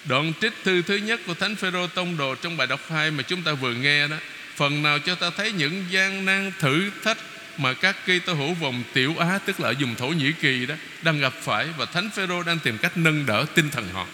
Đoạn 0.05 0.33
trích 0.41 0.53
thư 0.63 0.81
thứ 0.81 0.95
nhất 0.95 1.19
của 1.27 1.33
Thánh 1.33 1.55
Phêrô 1.55 1.87
tông 1.87 2.17
đồ 2.17 2.35
trong 2.35 2.57
bài 2.57 2.67
đọc 2.67 2.81
2 2.89 3.11
mà 3.11 3.23
chúng 3.23 3.43
ta 3.43 3.53
vừa 3.53 3.73
nghe 3.73 4.07
đó 4.07 4.17
Phần 4.55 4.83
nào 4.83 4.99
cho 4.99 5.15
ta 5.15 5.29
thấy 5.29 5.51
những 5.51 5.85
gian 5.89 6.25
nan 6.25 6.51
thử 6.59 6.89
thách 7.03 7.17
mà 7.57 7.73
các 7.73 7.95
cây 8.05 8.19
tô 8.19 8.33
hữu 8.33 8.53
vòng 8.53 8.83
tiểu 8.93 9.15
Á 9.19 9.39
tức 9.45 9.59
là 9.59 9.69
ở 9.69 9.73
vùng 9.79 9.95
Thổ 9.95 10.07
Nhĩ 10.07 10.31
Kỳ 10.41 10.65
đó 10.65 10.75
đang 11.01 11.19
gặp 11.19 11.33
phải 11.41 11.67
và 11.77 11.85
Thánh 11.85 12.09
Phêrô 12.09 12.43
đang 12.43 12.59
tìm 12.59 12.77
cách 12.77 12.97
nâng 12.97 13.25
đỡ 13.25 13.45
tinh 13.55 13.69
thần 13.69 13.89
họ. 13.93 14.07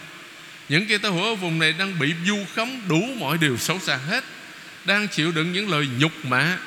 Những 0.70 0.86
cây 0.88 0.98
tô 0.98 1.10
hữu 1.10 1.24
ở 1.24 1.36
vùng 1.36 1.60
này 1.60 1.74
đang 1.80 2.00
bị 2.00 2.14
du 2.28 2.38
khống 2.56 2.82
đủ 2.88 3.02
mọi 3.20 3.38
điều 3.38 3.58
xấu 3.58 3.80
xa 3.80 3.98
hết, 3.98 4.24
đang 4.86 5.08
chịu 5.08 5.32
đựng 5.32 5.54
những 5.54 5.70
lời 5.70 5.88
nhục 6.00 6.26
mạ, 6.26 6.58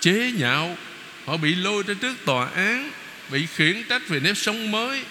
chế 0.00 0.32
nhạo, 0.38 0.76
Họ 1.28 1.36
bị 1.36 1.54
lôi 1.54 1.82
ra 1.86 1.94
trước 2.00 2.16
tòa 2.24 2.48
án 2.54 2.90
Bị 3.30 3.46
khiển 3.46 3.82
trách 3.88 4.08
về 4.08 4.20
nếp 4.20 4.36
sống 4.36 4.70
mới. 4.70 5.04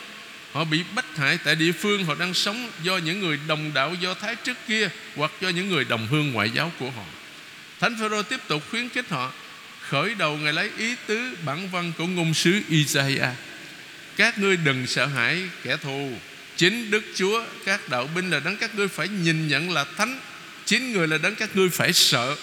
Họ 0.51 0.63
bị 0.63 0.84
bách 0.96 1.18
hại 1.18 1.38
tại 1.44 1.56
địa 1.56 1.72
phương 1.72 2.06
họ 2.06 2.16
đang 2.16 2.34
sống 2.34 2.70
Do 2.84 2.98
những 2.98 3.20
người 3.20 3.39
đồng 3.48 3.74
đạo 3.74 3.96
do 4.01 4.13
Thái 4.13 4.36
trước 4.36 4.58
kia 4.68 4.89
Hoặc 5.16 5.32
do 5.42 5.50
những 5.50 5.70
người 5.70 5.86
đồng 5.86 6.08
hương 6.08 6.32
ngoại 6.32 6.50
giáo 6.50 6.72
của 6.80 6.89
họ. 6.89 7.04
Thánh 7.79 7.98
Phêrô 8.00 8.24
tiếp 8.24 8.39
tục 8.48 8.63
khuyến 8.72 8.89
khích 8.89 9.10
họ 9.10 9.31
Khởi 9.89 10.15
đầu 10.15 10.38
Ngài 10.38 10.53
lấy 10.53 10.69
ý 10.77 10.96
tứ 11.05 11.38
bản 11.46 11.69
văn 11.69 11.93
của 11.98 12.07
ngôn 12.07 12.34
sứ 12.34 12.62
Isaiah. 12.69 13.34
Các 14.17 14.38
ngươi 14.38 14.57
đừng 14.57 14.88
sợ 14.88 15.05
hãi, 15.05 15.43
kẻ 15.63 15.77
thù. 15.77 16.12
Chính 16.55 16.91
Đức 16.91 17.03
Chúa, 17.15 17.43
Các 17.65 17.89
đạo 17.89 18.10
binh 18.15 18.29
là 18.29 18.39
đấng 18.39 18.57
các 18.57 18.75
ngươi 18.75 18.88
phải 18.88 19.07
nhìn 19.07 19.48
nhận 19.48 19.72
là 19.72 19.86
thánh. 19.98 20.19
Chính 20.65 20.93
người 20.93 21.07
là 21.07 21.17
đấng 21.17 21.36
các 21.36 21.55
ngươi 21.55 21.69
phải 21.69 21.93
sợ. 21.93 22.36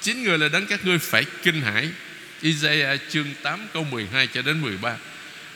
Chính 0.00 0.22
người 0.22 0.38
là 0.38 0.48
đấng 0.48 0.66
các 0.66 0.84
ngươi 0.84 0.98
phải 0.98 1.24
kinh 1.42 1.60
hãi. 1.60 1.88
Isaiah 2.42 3.00
chương 3.10 3.26
8 3.42 3.66
câu 3.72 3.84
12 3.84 4.26
cho 4.26 4.42
đến 4.42 4.60
13 4.60 4.96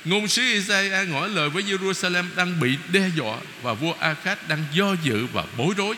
Ngôn 0.04 0.28
sứ 0.28 0.42
Isaiah 0.42 1.08
ngỏ 1.08 1.26
lời 1.26 1.50
với 1.50 1.62
Jerusalem 1.62 2.24
đang 2.36 2.60
bị 2.60 2.76
đe 2.92 3.10
dọa 3.16 3.38
Và 3.62 3.74
vua 3.74 3.92
Akhat 3.92 4.48
đang 4.48 4.64
do 4.72 4.96
dự 5.02 5.26
và 5.32 5.44
bối 5.56 5.74
rối. 5.76 5.96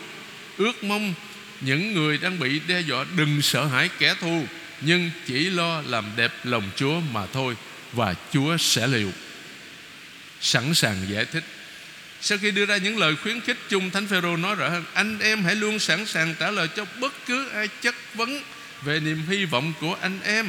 Ước 0.57 0.85
mong 0.85 1.15
những 1.61 1.95
người 1.95 2.19
đang 2.19 2.39
bị 2.39 2.61
đe 2.67 2.81
dọa 2.81 3.05
đừng 3.17 3.43
sợ 3.43 3.67
hãi 3.67 3.91
kẻ 3.99 4.15
thù, 4.21 4.47
Nhưng 4.81 5.11
chỉ 5.27 5.51
lo 5.51 5.83
làm 5.87 6.05
đẹp 6.17 6.33
lòng 6.45 6.71
Chúa 6.77 7.01
mà 7.01 7.27
thôi 7.33 7.57
Và 7.93 8.15
Chúa 8.33 8.57
sẽ 8.57 8.87
liệu 8.87 9.13
Sẵn 10.41 10.75
sàng 10.75 10.97
giải 11.09 11.25
thích. 11.25 11.45
Sau 12.21 12.39
khi 12.39 12.51
đưa 12.51 12.67
ra 12.67 12.77
những 12.77 12.99
lời 12.99 13.17
khuyến 13.23 13.41
khích, 13.41 13.57
chung 13.69 13.91
Thánh 13.91 14.07
Phêrô 14.07 14.37
nói 14.37 14.55
rõ 14.55 14.69
hơn, 14.69 14.85
Anh 14.95 15.19
em 15.19 15.45
hãy 15.45 15.55
luôn 15.55 15.79
sẵn 15.79 16.07
sàng 16.07 16.35
trả 16.39 16.51
lời 16.51 16.69
cho 16.77 16.85
bất 17.01 17.13
cứ 17.27 17.49
ai 17.49 17.69
chất 17.83 17.95
vấn 18.15 18.43
Về 18.83 19.01
niềm 19.01 19.23
hy 19.29 19.45
vọng 19.45 19.73
của 19.81 19.97
anh 20.01 20.21
em. 20.25 20.47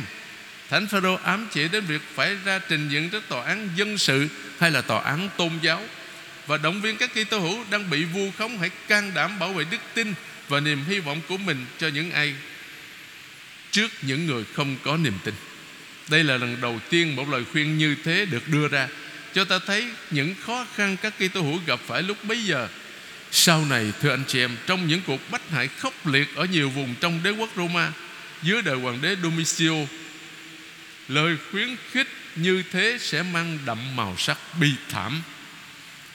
Thánh 0.69 0.87
Phêrô 0.87 1.15
ám 1.15 1.47
chỉ 1.53 1.67
đến 1.67 1.85
việc 1.85 2.01
phải 2.15 2.35
ra 2.45 2.59
trình 2.69 2.89
diện 2.89 3.09
trước 3.09 3.23
tòa 3.29 3.45
án 3.45 3.69
dân 3.75 3.97
sự 3.97 4.27
hay 4.59 4.71
là 4.71 4.81
tòa 4.81 5.03
án 5.03 5.29
tôn 5.37 5.51
giáo. 5.61 5.83
Và 6.47 6.57
động 6.57 6.81
viên 6.81 6.97
các 6.97 7.11
Kitô 7.13 7.39
hữu 7.39 7.63
đang 7.71 7.89
bị 7.89 8.03
vu 8.03 8.31
khống, 8.37 8.57
hãy 8.57 8.69
can 8.87 9.11
đảm 9.13 9.39
bảo 9.39 9.53
vệ 9.53 9.65
đức 9.71 9.77
tin 9.93 10.13
và 10.47 10.59
niềm 10.59 10.83
hy 10.87 10.99
vọng 10.99 11.21
của 11.27 11.37
mình 11.37 11.65
cho 11.79 11.87
những 11.87 12.11
ai 12.11 12.33
trước 13.71 13.91
những 14.01 14.25
người 14.25 14.43
không 14.53 14.75
có 14.83 14.97
niềm 14.97 15.13
tin. 15.23 15.33
Đây 16.09 16.23
là 16.23 16.37
lần 16.37 16.61
đầu 16.61 16.79
tiên 16.89 17.15
một 17.15 17.29
lời 17.29 17.43
khuyên 17.51 17.77
như 17.77 17.95
thế 18.03 18.25
được 18.25 18.47
đưa 18.47 18.67
ra 18.67 18.87
cho 19.33 19.45
ta 19.45 19.59
thấy 19.65 19.87
những 20.11 20.35
khó 20.45 20.65
khăn 20.75 20.97
các 21.01 21.13
Kitô 21.17 21.41
hữu 21.41 21.59
gặp 21.65 21.79
phải 21.87 22.03
lúc 22.03 22.17
bấy 22.23 22.45
giờ. 22.45 22.67
Sau 23.31 23.65
này, 23.65 23.93
thưa 24.01 24.09
anh 24.09 24.23
chị 24.27 24.39
em, 24.39 24.57
trong 24.67 24.87
những 24.87 25.01
cuộc 25.07 25.31
bách 25.31 25.49
hại 25.49 25.67
khốc 25.67 26.07
liệt 26.07 26.35
ở 26.35 26.45
nhiều 26.45 26.69
vùng 26.69 26.95
trong 26.99 27.23
đế 27.23 27.29
quốc 27.29 27.49
Roma, 27.55 27.91
dưới 28.43 28.61
đời 28.61 28.75
hoàng 28.75 29.01
đế 29.01 29.15
Domitio 29.23 29.73
Lời 31.07 31.37
khuyến 31.51 31.75
khích 31.91 32.07
như 32.35 32.63
thế 32.71 32.97
sẽ 33.01 33.23
mang 33.23 33.59
đậm 33.65 33.95
màu 33.95 34.15
sắc 34.17 34.37
bi 34.59 34.71
thảm 34.89 35.21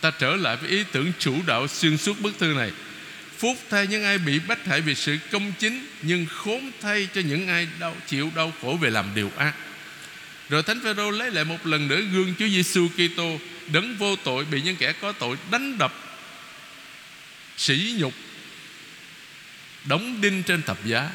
Ta 0.00 0.10
trở 0.10 0.36
lại 0.36 0.56
với 0.56 0.70
ý 0.70 0.84
tưởng 0.92 1.12
chủ 1.18 1.36
đạo 1.46 1.68
xuyên 1.68 1.96
suốt 1.96 2.20
bức 2.20 2.38
thư 2.38 2.46
này 2.46 2.70
Phúc 3.42 3.58
thay 3.70 3.86
những 3.86 4.04
ai 4.04 4.18
bị 4.18 4.38
bách 4.38 4.66
hại 4.66 4.80
vì 4.80 4.94
sự 4.94 5.18
công 5.30 5.52
chính 5.58 5.86
Nhưng 6.02 6.26
khốn 6.26 6.70
thay 6.80 7.08
cho 7.14 7.20
những 7.20 7.48
ai 7.48 7.68
đau, 7.80 7.96
chịu 8.06 8.30
đau 8.36 8.52
khổ 8.62 8.78
về 8.80 8.90
làm 8.90 9.14
điều 9.14 9.30
ác. 9.36 9.54
Rồi 10.48 10.62
Thánh 10.62 10.80
Phêrô 10.84 11.10
lấy 11.10 11.30
lại 11.30 11.44
một 11.44 11.66
lần 11.66 11.88
nữa 11.88 12.00
gương 12.12 12.34
Chúa 12.38 12.48
Giêsu 12.48 12.88
Kitô 12.88 13.38
Đấng 13.72 13.96
vô 13.96 14.16
tội 14.16 14.44
bị 14.44 14.62
những 14.62 14.76
kẻ 14.76 14.92
có 14.92 15.12
tội 15.12 15.36
đánh 15.50 15.78
đập 15.78 15.94
Sỉ 17.56 17.94
nhục 17.98 18.12
Đóng 19.84 20.20
đinh 20.20 20.42
trên 20.42 20.62
thập 20.62 20.84
giá. 20.84 21.10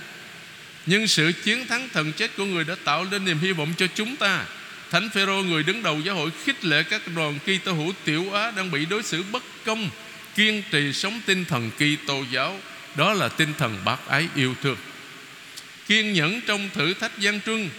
Nhưng 0.85 1.07
sự 1.07 1.31
chiến 1.43 1.67
thắng 1.67 1.89
thần 1.93 2.13
chết 2.13 2.31
của 2.37 2.45
người 2.45 2.63
đã 2.63 2.75
tạo 2.83 3.05
nên 3.11 3.25
niềm 3.25 3.39
hy 3.39 3.51
vọng 3.51 3.73
cho 3.77 3.87
chúng 3.95 4.15
ta. 4.15 4.45
Thánh 4.91 5.09
Phêrô 5.09 5.43
người 5.43 5.63
đứng 5.63 5.83
đầu 5.83 6.01
giáo 6.01 6.15
hội 6.15 6.31
khích 6.43 6.65
lệ 6.65 6.83
các 6.83 7.01
đoàn 7.15 7.39
Kitô 7.39 7.73
hữu 7.73 7.93
tiểu 8.03 8.33
Á 8.33 8.51
đang 8.51 8.71
bị 8.71 8.85
đối 8.85 9.03
xử 9.03 9.23
bất 9.31 9.43
công, 9.65 9.89
kiên 10.37 10.63
trì 10.71 10.93
sống 10.93 11.21
tinh 11.25 11.45
thần 11.45 11.71
Kitô 11.71 12.23
giáo, 12.31 12.59
đó 12.95 13.13
là 13.13 13.29
tinh 13.29 13.53
thần 13.57 13.77
bác 13.85 14.07
ái 14.07 14.27
yêu 14.35 14.55
thương. 14.63 14.77
Kiên 15.87 16.13
nhẫn 16.13 16.41
trong 16.47 16.69
thử 16.73 16.93
thách 16.93 17.19
gian 17.19 17.41
truân 17.41 17.69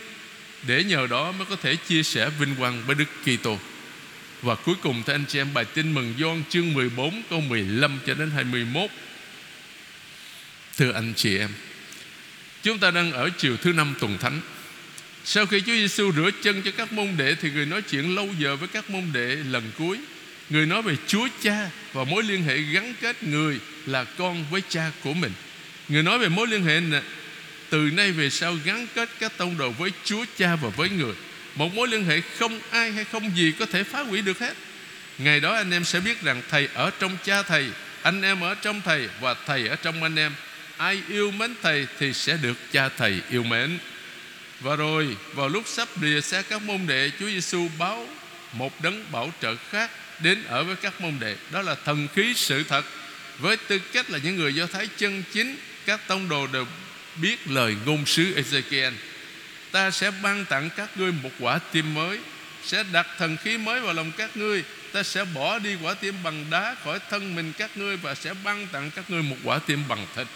để 0.67 0.85
nhờ 0.85 1.07
đó 1.07 1.33
mới 1.33 1.47
có 1.51 1.57
thể 1.57 1.77
chia 1.77 2.03
sẻ 2.03 2.31
vinh 2.39 2.55
quang 2.55 2.83
với 2.87 2.95
Đức 2.95 3.05
Kitô. 3.25 3.59
Và 4.43 4.55
cuối 4.55 4.75
cùng 4.83 5.03
thưa 5.03 5.13
anh 5.13 5.25
chị 5.29 5.39
em 5.39 5.55
bài 5.55 5.65
tin 5.65 5.93
mừng 5.93 6.15
Gioan 6.19 6.43
chương 6.51 6.75
14 6.75 7.23
câu 7.31 7.41
15 7.41 7.99
cho 8.07 8.15
đến 8.15 8.31
21. 8.31 8.91
Thưa 10.77 10.93
anh 10.93 11.13
chị 11.17 11.39
em, 11.39 11.51
chúng 12.63 12.79
ta 12.79 12.91
đang 12.91 13.13
ở 13.13 13.31
chiều 13.39 13.57
thứ 13.57 13.73
năm 13.73 13.95
tuần 14.01 14.19
thánh. 14.19 14.41
Sau 15.25 15.47
khi 15.47 15.61
Chúa 15.61 15.73
Giêsu 15.73 16.13
rửa 16.13 16.31
chân 16.43 16.63
cho 16.63 16.71
các 16.71 16.93
môn 16.93 17.17
đệ 17.17 17.35
Thì 17.35 17.51
người 17.51 17.67
nói 17.67 17.83
chuyện 17.83 18.15
lâu 18.15 18.29
giờ 18.39 18.57
với 18.57 18.69
các 18.69 18.91
môn 18.91 19.05
đệ 19.13 19.37
lần 19.37 19.71
cuối 19.79 19.99
Người 20.51 20.67
nói 20.67 20.83
về 20.83 20.97
Chúa 21.07 21.29
Cha 21.43 21.71
Và 21.93 22.05
mối 22.05 22.23
liên 22.23 22.43
hệ 22.43 22.59
gắn 22.59 22.95
kết 23.01 23.23
người 23.23 23.61
là 23.87 24.05
con 24.05 24.45
với 24.51 24.63
cha 24.69 24.91
của 25.05 25.15
mình. 25.15 25.33
Người 25.89 26.03
nói 26.03 26.19
về 26.19 26.29
mối 26.29 26.47
liên 26.47 26.65
hệ 26.65 26.81
này, 26.81 27.03
từ 27.71 27.79
nay 27.79 28.13
về 28.13 28.31
sau 28.31 28.57
gắn 28.65 28.87
kết 28.95 29.09
các 29.21 29.33
tông 29.37 29.59
đồ 29.59 29.71
với 29.71 29.91
Chúa 30.05 30.25
Cha 30.39 30.57
và 30.57 30.69
với 30.69 30.89
người. 30.89 31.15
Một 31.55 31.75
mối 31.75 31.89
liên 31.89 32.05
hệ 32.05 32.21
không 32.39 32.61
ai 32.71 32.93
hay 32.93 33.05
không 33.05 33.37
gì 33.37 33.53
có 33.59 33.67
thể 33.67 33.85
phá 33.85 34.01
hủy 34.03 34.23
được 34.23 34.39
hết. 34.39 34.55
Ngày 35.19 35.41
đó 35.41 35.55
anh 35.55 35.71
em 35.71 35.85
sẽ 35.85 36.01
biết 36.01 36.23
rằng 36.23 36.43
Thầy 36.51 36.69
ở 36.75 36.91
trong 37.01 37.17
cha 37.25 37.43
Thầy 37.43 37.67
Anh 38.03 38.23
em 38.23 38.41
ở 38.41 38.55
trong 38.55 38.81
Thầy 38.85 39.09
Và 39.21 39.35
Thầy 39.47 39.69
ở 39.69 39.77
trong 39.77 40.03
anh 40.03 40.17
em. 40.17 40.33
Ai 40.77 41.03
yêu 41.09 41.31
mến 41.31 41.55
Thầy 41.63 41.87
thì 41.99 42.13
sẽ 42.13 42.39
được 42.43 42.57
cha 42.73 42.89
Thầy 42.89 43.21
yêu 43.31 43.43
mến. 43.43 43.79
Và 44.61 44.77
rồi 44.77 45.17
vào 45.35 45.49
lúc 45.49 45.65
sắp 45.67 45.89
lìa 46.03 46.21
xa 46.21 46.43
các 46.43 46.63
môn 46.63 46.87
đệ 46.87 47.11
Chúa 47.21 47.27
Giêsu 47.27 47.69
báo 47.79 48.09
một 48.53 48.83
đấng 48.83 49.05
bảo 49.13 49.33
trợ 49.43 49.57
khác 49.71 49.91
đến 50.21 50.45
ở 50.49 50.65
với 50.65 50.77
các 50.77 51.01
môn 51.01 51.15
đệ. 51.21 51.37
Đó 51.51 51.63
là 51.63 51.77
thần 51.85 52.09
khí 52.15 52.35
sự 52.37 52.63
thật. 52.63 52.85
Với 53.39 53.57
tư 53.57 53.79
cách 53.93 54.11
là 54.11 54.19
những 54.19 54.37
người 54.37 54.55
Do 54.55 54.67
Thái 54.67 54.89
chân 54.97 55.23
chính, 55.33 55.57
Các 55.87 56.01
tông 56.07 56.29
đồ 56.29 56.47
đều 56.47 56.67
biết 57.21 57.51
lời 57.51 57.77
ngôn 57.87 58.07
sứ 58.07 58.35
Ezekiel. 58.35 58.93
Ta 59.71 59.91
sẽ 59.91 60.11
ban 60.23 60.45
tặng 60.45 60.71
các 60.77 60.97
ngươi 60.97 61.13
một 61.13 61.31
quả 61.41 61.59
tim 61.59 61.95
mới, 61.95 62.19
Sẽ 62.65 62.85
đặt 62.93 63.07
thần 63.19 63.37
khí 63.37 63.59
mới 63.59 63.81
vào 63.81 63.95
lòng 63.95 64.13
các 64.17 64.37
ngươi. 64.37 64.65
Ta 64.93 65.03
sẽ 65.03 65.25
bỏ 65.25 65.59
đi 65.59 65.77
quả 65.83 65.95
tim 65.95 66.15
bằng 66.23 66.45
đá 66.51 66.77
khỏi 66.85 66.99
thân 67.11 67.35
mình 67.35 67.53
các 67.59 67.77
ngươi 67.77 67.97
Và 67.97 68.15
sẽ 68.15 68.35
ban 68.45 68.67
tặng 68.67 68.91
các 68.97 69.11
ngươi 69.11 69.23
một 69.23 69.37
quả 69.45 69.59
tim 69.59 69.83
bằng 69.89 70.07
thịt. 70.17 70.27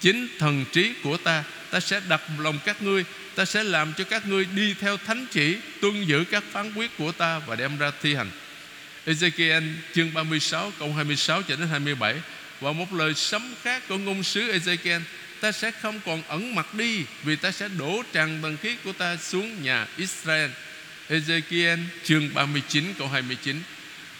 Chính 0.00 0.28
thần 0.38 0.64
trí 0.72 0.94
của 1.02 1.16
ta 1.16 1.44
Ta 1.74 1.80
sẽ 1.80 2.00
đặt 2.08 2.22
lòng 2.38 2.58
các 2.64 2.82
ngươi. 2.82 3.04
Ta 3.34 3.44
sẽ 3.44 3.64
làm 3.64 3.92
cho 3.92 4.04
các 4.04 4.26
ngươi 4.26 4.44
đi 4.44 4.74
theo 4.80 4.96
thánh 4.96 5.26
chỉ, 5.30 5.56
Tuân 5.80 6.04
giữ 6.04 6.24
các 6.30 6.44
phán 6.52 6.74
quyết 6.74 6.90
của 6.98 7.12
ta 7.12 7.38
Và 7.38 7.56
đem 7.56 7.78
ra 7.78 7.92
thi 8.02 8.14
hành. 8.14 8.30
Ezekiel 9.06 9.62
chương 9.94 10.14
36 10.14 10.72
câu 10.78 10.92
26 10.92 11.42
cho 11.42 11.56
đến 11.56 11.68
27 11.68 12.14
Và 12.60 12.72
một 12.72 12.92
lời 12.92 13.14
sấm 13.14 13.54
khác 13.62 13.82
của 13.88 13.98
ngôn 13.98 14.22
sứ 14.22 14.52
Ezekiel, 14.52 15.00
Ta 15.40 15.52
sẽ 15.52 15.70
không 15.70 16.00
còn 16.06 16.22
ẩn 16.28 16.54
mặt 16.54 16.74
đi, 16.74 17.04
Vì 17.22 17.36
ta 17.36 17.50
sẽ 17.50 17.68
đổ 17.68 18.02
tràn 18.12 18.42
thần 18.42 18.56
khí 18.56 18.76
của 18.84 18.92
ta 18.92 19.16
xuống 19.16 19.62
nhà 19.62 19.86
Israel. 19.96 20.50
Ezekiel 21.08 21.78
chương 22.04 22.34
39 22.34 22.94
câu 22.98 23.08
29 23.08 23.62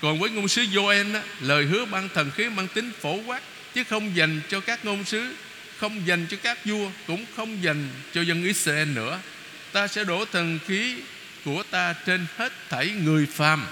Còn 0.01 0.21
với 0.21 0.31
ngôn 0.31 0.49
sứ 0.49 0.63
Joel 0.63 1.21
Lời 1.41 1.65
hứa 1.65 1.85
ban 1.85 2.09
thần 2.09 2.31
khí 2.31 2.49
mang 2.49 2.69
tính 2.69 2.91
phổ 3.01 3.23
quát, 3.27 3.43
Chứ 3.75 3.85
không 3.85 4.17
dành 4.17 4.41
cho 4.49 4.61
các 4.61 4.85
ngôn 4.85 5.05
sứ, 5.05 5.35
không 5.79 6.07
dành 6.07 6.27
cho 6.31 6.37
các 6.43 6.65
vua, 6.65 6.91
cũng 7.07 7.25
không 7.37 7.63
dành 7.63 7.89
cho 8.15 8.23
dân 8.23 8.45
Israel 8.45 8.89
nữa. 8.89 9.21
Ta 9.73 9.87
sẽ 9.87 10.05
đổ 10.05 10.25
thần 10.25 10.59
khí 10.67 10.95
của 11.45 11.63
ta 11.71 11.95
trên 12.07 12.27
hết 12.37 12.53
thảy 12.71 12.91
người 12.91 13.27
phàm. 13.27 13.67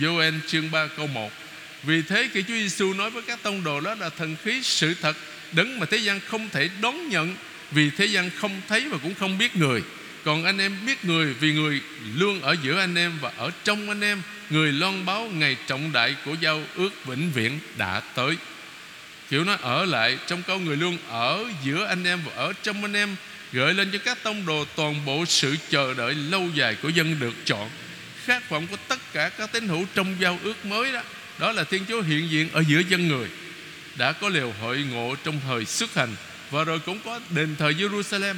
Joel 0.00 0.34
chương 0.46 0.70
3 0.70 0.86
câu 0.86 1.06
1 1.06 1.32
Vì 1.82 2.02
thế 2.02 2.28
khi 2.32 2.42
Chúa 2.42 2.54
Giêsu 2.54 2.94
nói 2.94 3.10
với 3.10 3.22
các 3.22 3.42
tông 3.42 3.64
đồ 3.64 3.80
đó 3.80 3.94
là 3.94 4.08
thần 4.08 4.36
khí 4.44 4.60
sự 4.62 4.94
thật, 4.94 5.16
Đấng 5.52 5.80
mà 5.80 5.86
thế 5.86 5.96
gian 5.96 6.20
không 6.20 6.48
thể 6.52 6.70
đón 6.80 7.08
nhận, 7.08 7.36
Vì 7.70 7.90
thế 7.90 8.06
gian 8.06 8.30
không 8.30 8.60
thấy 8.68 8.88
và 8.88 8.98
cũng 9.02 9.14
không 9.14 9.38
biết 9.38 9.56
người. 9.56 9.82
Còn 10.24 10.44
anh 10.44 10.58
em 10.58 10.76
biết 10.86 11.04
người 11.04 11.34
Vì 11.34 11.52
người 11.52 11.80
luôn 12.16 12.40
ở 12.40 12.56
giữa 12.62 12.78
anh 12.78 12.94
em 12.94 13.12
và 13.20 13.32
ở 13.36 13.50
trong 13.64 13.88
anh 13.88 14.00
em, 14.00 14.22
Người 14.50 14.72
loan 14.72 15.06
báo 15.06 15.24
ngày 15.24 15.56
trọng 15.66 15.92
đại 15.92 16.16
của 16.24 16.34
giao 16.40 16.62
ước 16.74 16.90
vĩnh 17.04 17.32
viễn 17.32 17.58
đã 17.76 18.00
tới. 18.00 18.36
Kiểu 19.30 19.44
nó 19.44 19.56
ở 19.60 19.84
lại 19.84 20.18
trong 20.26 20.42
câu 20.42 20.58
người 20.58 20.76
luôn 20.76 20.98
ở 21.08 21.44
giữa 21.64 21.86
anh 21.86 22.04
em 22.04 22.20
và 22.24 22.32
ở 22.36 22.52
trong 22.62 22.84
anh 22.84 22.96
em, 22.96 23.16
Gợi 23.52 23.74
lên 23.74 23.90
cho 23.92 23.98
các 24.04 24.22
tông 24.22 24.46
đồ 24.46 24.64
toàn 24.76 25.04
bộ 25.04 25.24
sự 25.24 25.56
chờ 25.70 25.94
đợi 25.94 26.14
lâu 26.14 26.48
dài 26.54 26.76
của 26.82 26.88
dân 26.88 27.16
được 27.20 27.34
chọn. 27.44 27.70
Khát 28.28 28.50
vọng 28.50 28.66
của 28.70 28.76
tất 28.88 28.98
cả 29.12 29.28
các 29.28 29.52
tín 29.52 29.68
hữu 29.68 29.86
trong 29.94 30.16
giao 30.20 30.38
ước 30.42 30.66
mới 30.66 30.92
đó 30.92 31.02
Đó 31.38 31.52
là 31.52 31.64
Thiên 31.64 31.84
Chúa 31.88 32.02
hiện 32.02 32.30
diện 32.30 32.48
ở 32.52 32.62
giữa 32.68 32.82
dân 32.88 33.08
người, 33.08 33.28
Đã 33.96 34.12
có 34.12 34.28
liều 34.28 34.52
hội 34.60 34.84
ngộ 34.92 35.14
trong 35.24 35.40
thời 35.46 35.64
xuất 35.64 35.94
hành, 35.94 36.16
Và 36.50 36.64
rồi 36.64 36.78
cũng 36.78 36.98
có 37.04 37.20
đền 37.30 37.56
thờ 37.58 37.70
Jerusalem. 37.70 38.34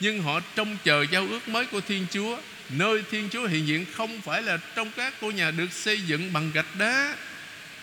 Nhưng 0.00 0.22
họ 0.22 0.40
trông 0.54 0.76
chờ 0.84 1.06
giao 1.10 1.26
ước 1.30 1.48
mới 1.48 1.66
của 1.66 1.80
Thiên 1.80 2.06
Chúa, 2.10 2.38
Nơi 2.70 3.02
Thiên 3.10 3.28
Chúa 3.32 3.46
hiện 3.46 3.66
diện 3.66 3.84
không 3.92 4.20
phải 4.20 4.42
là 4.42 4.58
trong 4.74 4.90
các 4.96 5.14
ngôi 5.22 5.32
nhà 5.32 5.50
được 5.50 5.72
xây 5.72 6.00
dựng 6.00 6.32
bằng 6.32 6.50
gạch 6.54 6.76
đá, 6.78 7.16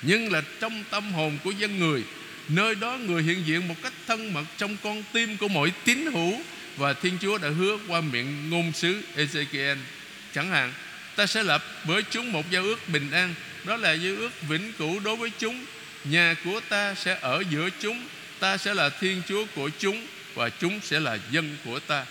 Nhưng 0.02 0.32
là 0.32 0.41
trong 0.60 0.84
tâm 0.89 1.12
hồn 1.12 1.38
của 1.43 1.52
dân 1.52 1.80
người, 1.80 2.04
Nơi 2.50 2.76
đó 2.76 2.98
người 2.98 3.24
hiện 3.24 3.43
diện 3.45 3.67
một 3.67 3.76
cách 3.84 3.93
thân 4.08 4.34
mật 4.34 4.45
trong 4.58 4.78
con 4.84 5.04
tim 5.13 5.38
của 5.38 5.48
mỗi 5.48 5.72
tín 5.86 6.06
hữu. 6.06 6.41
Và 6.78 6.93
Thiên 6.93 7.17
Chúa 7.22 7.38
đã 7.38 7.50
hứa 7.50 7.78
qua 7.88 8.02
miệng 8.02 8.50
ngôn 8.50 8.72
sứ 8.74 9.02
Ezekiel, 9.15 9.78
Chẳng 10.34 10.50
hạn 10.50 10.74
Ta 11.15 11.26
sẽ 11.26 11.43
lập 11.43 11.63
với 11.86 12.04
chúng 12.12 12.32
một 12.32 12.52
giao 12.52 12.63
ước 12.63 12.89
bình 12.89 13.12
an. 13.12 13.34
Đó 13.63 13.76
là 13.76 13.93
giao 13.93 14.15
ước 14.15 14.30
vĩnh 14.41 14.74
cửu 14.74 15.00
đối 15.00 15.15
với 15.15 15.32
chúng. 15.39 15.65
Nhà 16.04 16.36
của 16.43 16.60
ta 16.69 16.95
sẽ 16.95 17.17
ở 17.22 17.43
giữa 17.50 17.69
chúng. 17.82 18.08
Ta 18.39 18.58
sẽ 18.58 18.74
là 18.74 18.89
Thiên 18.89 19.22
Chúa 19.28 19.45
của 19.56 19.69
chúng 19.80 20.08
Và 20.36 20.50
chúng 20.50 20.80
sẽ 20.84 21.00
là 21.00 21.17
dân 21.32 21.58
của 21.65 21.80
ta. 21.80 22.06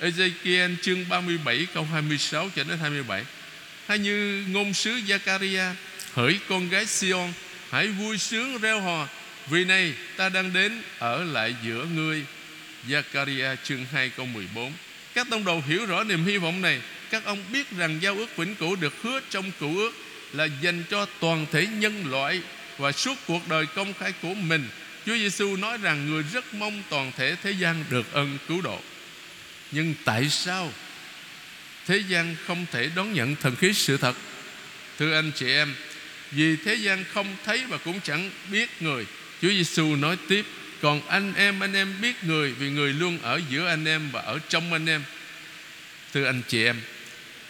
Ezekiel 0.00 0.74
chương 0.82 1.08
37 1.08 1.66
câu 1.74 1.84
26 1.84 2.50
cho 2.56 2.64
đến 2.64 2.78
27 2.78 3.24
Hay 3.86 3.98
như 3.98 4.44
ngôn 4.48 4.74
sứ 4.74 4.90
Zakaria, 4.90 5.72
Hỡi 6.14 6.38
con 6.48 6.68
gái 6.68 6.86
Sion, 6.86 7.32
Hãy 7.70 7.86
vui 7.86 8.18
sướng 8.18 8.58
reo 8.58 8.80
hò, 8.80 9.08
vì 9.50 9.64
này 9.64 9.94
ta 10.16 10.28
đang 10.28 10.52
đến 10.52 10.82
ở 10.98 11.24
lại 11.24 11.54
giữa 11.64 11.84
ngươi. 11.94 12.24
Zakaria 12.88 13.56
chương 13.64 13.86
2 13.92 14.10
câu 14.10 14.26
14 14.26 14.72
Các 15.14 15.26
tông 15.30 15.44
đồ 15.44 15.60
hiểu 15.66 15.86
rõ 15.86 16.04
niềm 16.04 16.24
hy 16.24 16.38
vọng 16.38 16.62
này. 16.62 16.80
Các 17.10 17.24
ông 17.24 17.44
biết 17.52 17.70
rằng 17.76 17.98
giao 18.02 18.14
ước 18.14 18.36
vĩnh 18.36 18.54
cửu 18.54 18.76
được 18.76 18.94
hứa 19.02 19.20
trong 19.30 19.50
cựu 19.60 19.76
ước 19.78 19.92
Là 20.32 20.48
dành 20.62 20.84
cho 20.90 21.06
toàn 21.20 21.46
thể 21.52 21.66
nhân 21.66 22.10
loại 22.10 22.42
Và 22.78 22.92
suốt 22.92 23.14
cuộc 23.26 23.48
đời 23.48 23.66
công 23.66 23.94
khai 23.94 24.12
của 24.22 24.34
mình. 24.34 24.68
Chúa 25.06 25.14
Giêsu 25.14 25.56
nói 25.56 25.78
rằng 25.78 26.10
người 26.10 26.22
rất 26.32 26.54
mong 26.54 26.82
toàn 26.90 27.12
thể 27.16 27.36
thế 27.42 27.50
gian 27.50 27.84
được 27.90 28.12
ân 28.12 28.38
cứu 28.48 28.60
độ. 28.60 28.80
Nhưng 29.70 29.94
tại 30.04 30.28
sao 30.28 30.72
thế 31.86 32.02
gian 32.08 32.36
không 32.46 32.66
thể 32.72 32.90
đón 32.94 33.12
nhận 33.12 33.36
thần 33.36 33.56
khí 33.56 33.72
sự 33.72 33.96
thật? 33.96 34.16
Thưa 34.98 35.14
anh 35.14 35.32
chị 35.34 35.46
em, 35.46 35.74
Vì 36.30 36.56
thế 36.56 36.74
gian 36.74 37.04
không 37.12 37.36
thấy 37.44 37.64
và 37.68 37.76
cũng 37.76 38.00
chẳng 38.00 38.30
biết 38.52 38.70
người. 38.80 39.06
Chúa 39.42 39.48
Giêsu 39.48 39.96
nói 39.96 40.16
tiếp, 40.28 40.46
Còn 40.82 41.08
anh 41.08 41.34
em 41.34 41.60
anh 41.60 41.74
em 41.74 41.94
biết 42.02 42.24
người 42.24 42.52
Vì 42.52 42.70
người 42.70 42.92
luôn 42.92 43.18
ở 43.22 43.40
giữa 43.50 43.68
anh 43.68 43.84
em 43.84 44.10
và 44.12 44.20
ở 44.20 44.38
trong 44.48 44.72
anh 44.72 44.86
em. 44.86 45.02
Thưa 46.12 46.24
anh 46.24 46.42
chị 46.48 46.64
em 46.64 46.80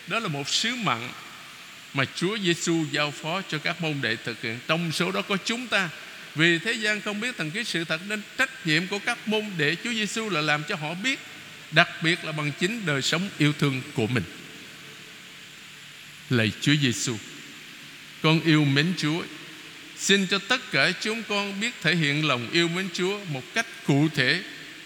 đó 0.09 0.19
là 0.19 0.29
một 0.29 0.49
sứ 0.49 0.75
mạng 0.75 1.13
Mà 1.95 2.05
Chúa 2.15 2.39
Giêsu 2.39 2.85
giao 2.93 3.11
phó 3.11 3.43
cho 3.49 3.59
các 3.59 3.81
môn 3.81 4.01
đệ 4.01 4.17
thực 4.17 4.43
hiện. 4.43 4.59
Trong 4.69 4.93
số 4.93 5.13
đó 5.13 5.23
có 5.23 5.37
chúng 5.45 5.67
ta. 5.67 5.91
Vì 6.35 6.59
thế 6.59 6.73
gian 6.73 7.01
không 7.01 7.21
biết 7.21 7.37
thần 7.37 7.51
ký 7.51 7.65
sự 7.65 7.85
thật 7.85 8.01
Nên 8.09 8.23
trách 8.39 8.67
nhiệm 8.67 8.87
của 8.87 8.99
các 8.99 9.29
môn 9.29 9.45
đệ 9.59 9.77
Chúa 9.85 9.93
Giêsu 9.93 10.31
là 10.31 10.41
làm 10.41 10.63
cho 10.69 10.77
họ 10.77 10.95
biết 10.95 11.19
Đặc 11.71 11.89
biệt 12.03 12.25
là 12.25 12.33
bằng 12.33 12.53
chính 12.61 12.87
đời 12.87 13.03
sống 13.03 13.29
yêu 13.39 13.53
thương 13.59 13.83
của 13.95 14.07
mình. 14.07 14.25
Lạy 16.31 16.53
Chúa 16.61 16.75
Giêsu 16.83 17.17
Con 18.23 18.41
yêu 18.41 18.65
mến 18.65 18.93
Chúa. 18.97 19.23
Xin 19.97 20.27
cho 20.27 20.39
tất 20.39 20.61
cả 20.73 20.93
chúng 21.01 21.23
con 21.23 21.61
biết 21.61 21.75
thể 21.83 21.97
hiện 21.97 22.29
lòng 22.29 22.49
yêu 22.53 22.69
mến 22.69 22.89
Chúa 22.95 23.19
một 23.33 23.43
cách 23.55 23.67
cụ 23.87 24.09
thể 24.15 24.43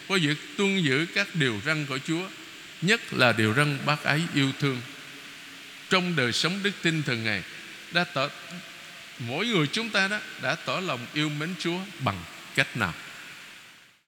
qua 0.08 0.18
việc 0.22 0.36
tuân 0.56 0.82
giữ 0.82 1.06
các 1.14 1.34
điều 1.34 1.60
răn 1.66 1.86
của 1.86 1.98
Chúa, 2.06 2.28
nhất 2.82 3.00
là 3.12 3.32
điều 3.32 3.54
răn 3.54 3.78
bác 3.86 4.04
ái 4.04 4.20
yêu 4.34 4.52
thương. 4.60 4.80
Trong 5.92 6.16
đời 6.16 6.32
sống 6.32 6.58
đức 6.62 6.70
tin 6.82 7.02
thường 7.02 7.24
ngày, 7.24 7.42
đã 7.90 8.04
tỏ, 8.04 8.28
mỗi 9.18 9.46
người 9.46 9.66
chúng 9.72 9.90
ta 9.90 10.08
đó 10.08 10.18
đã 10.42 10.54
tỏ 10.54 10.80
lòng 10.80 11.06
yêu 11.14 11.28
mến 11.28 11.54
Chúa 11.58 11.78
bằng 11.98 12.24
cách 12.54 12.76
nào? 12.76 12.92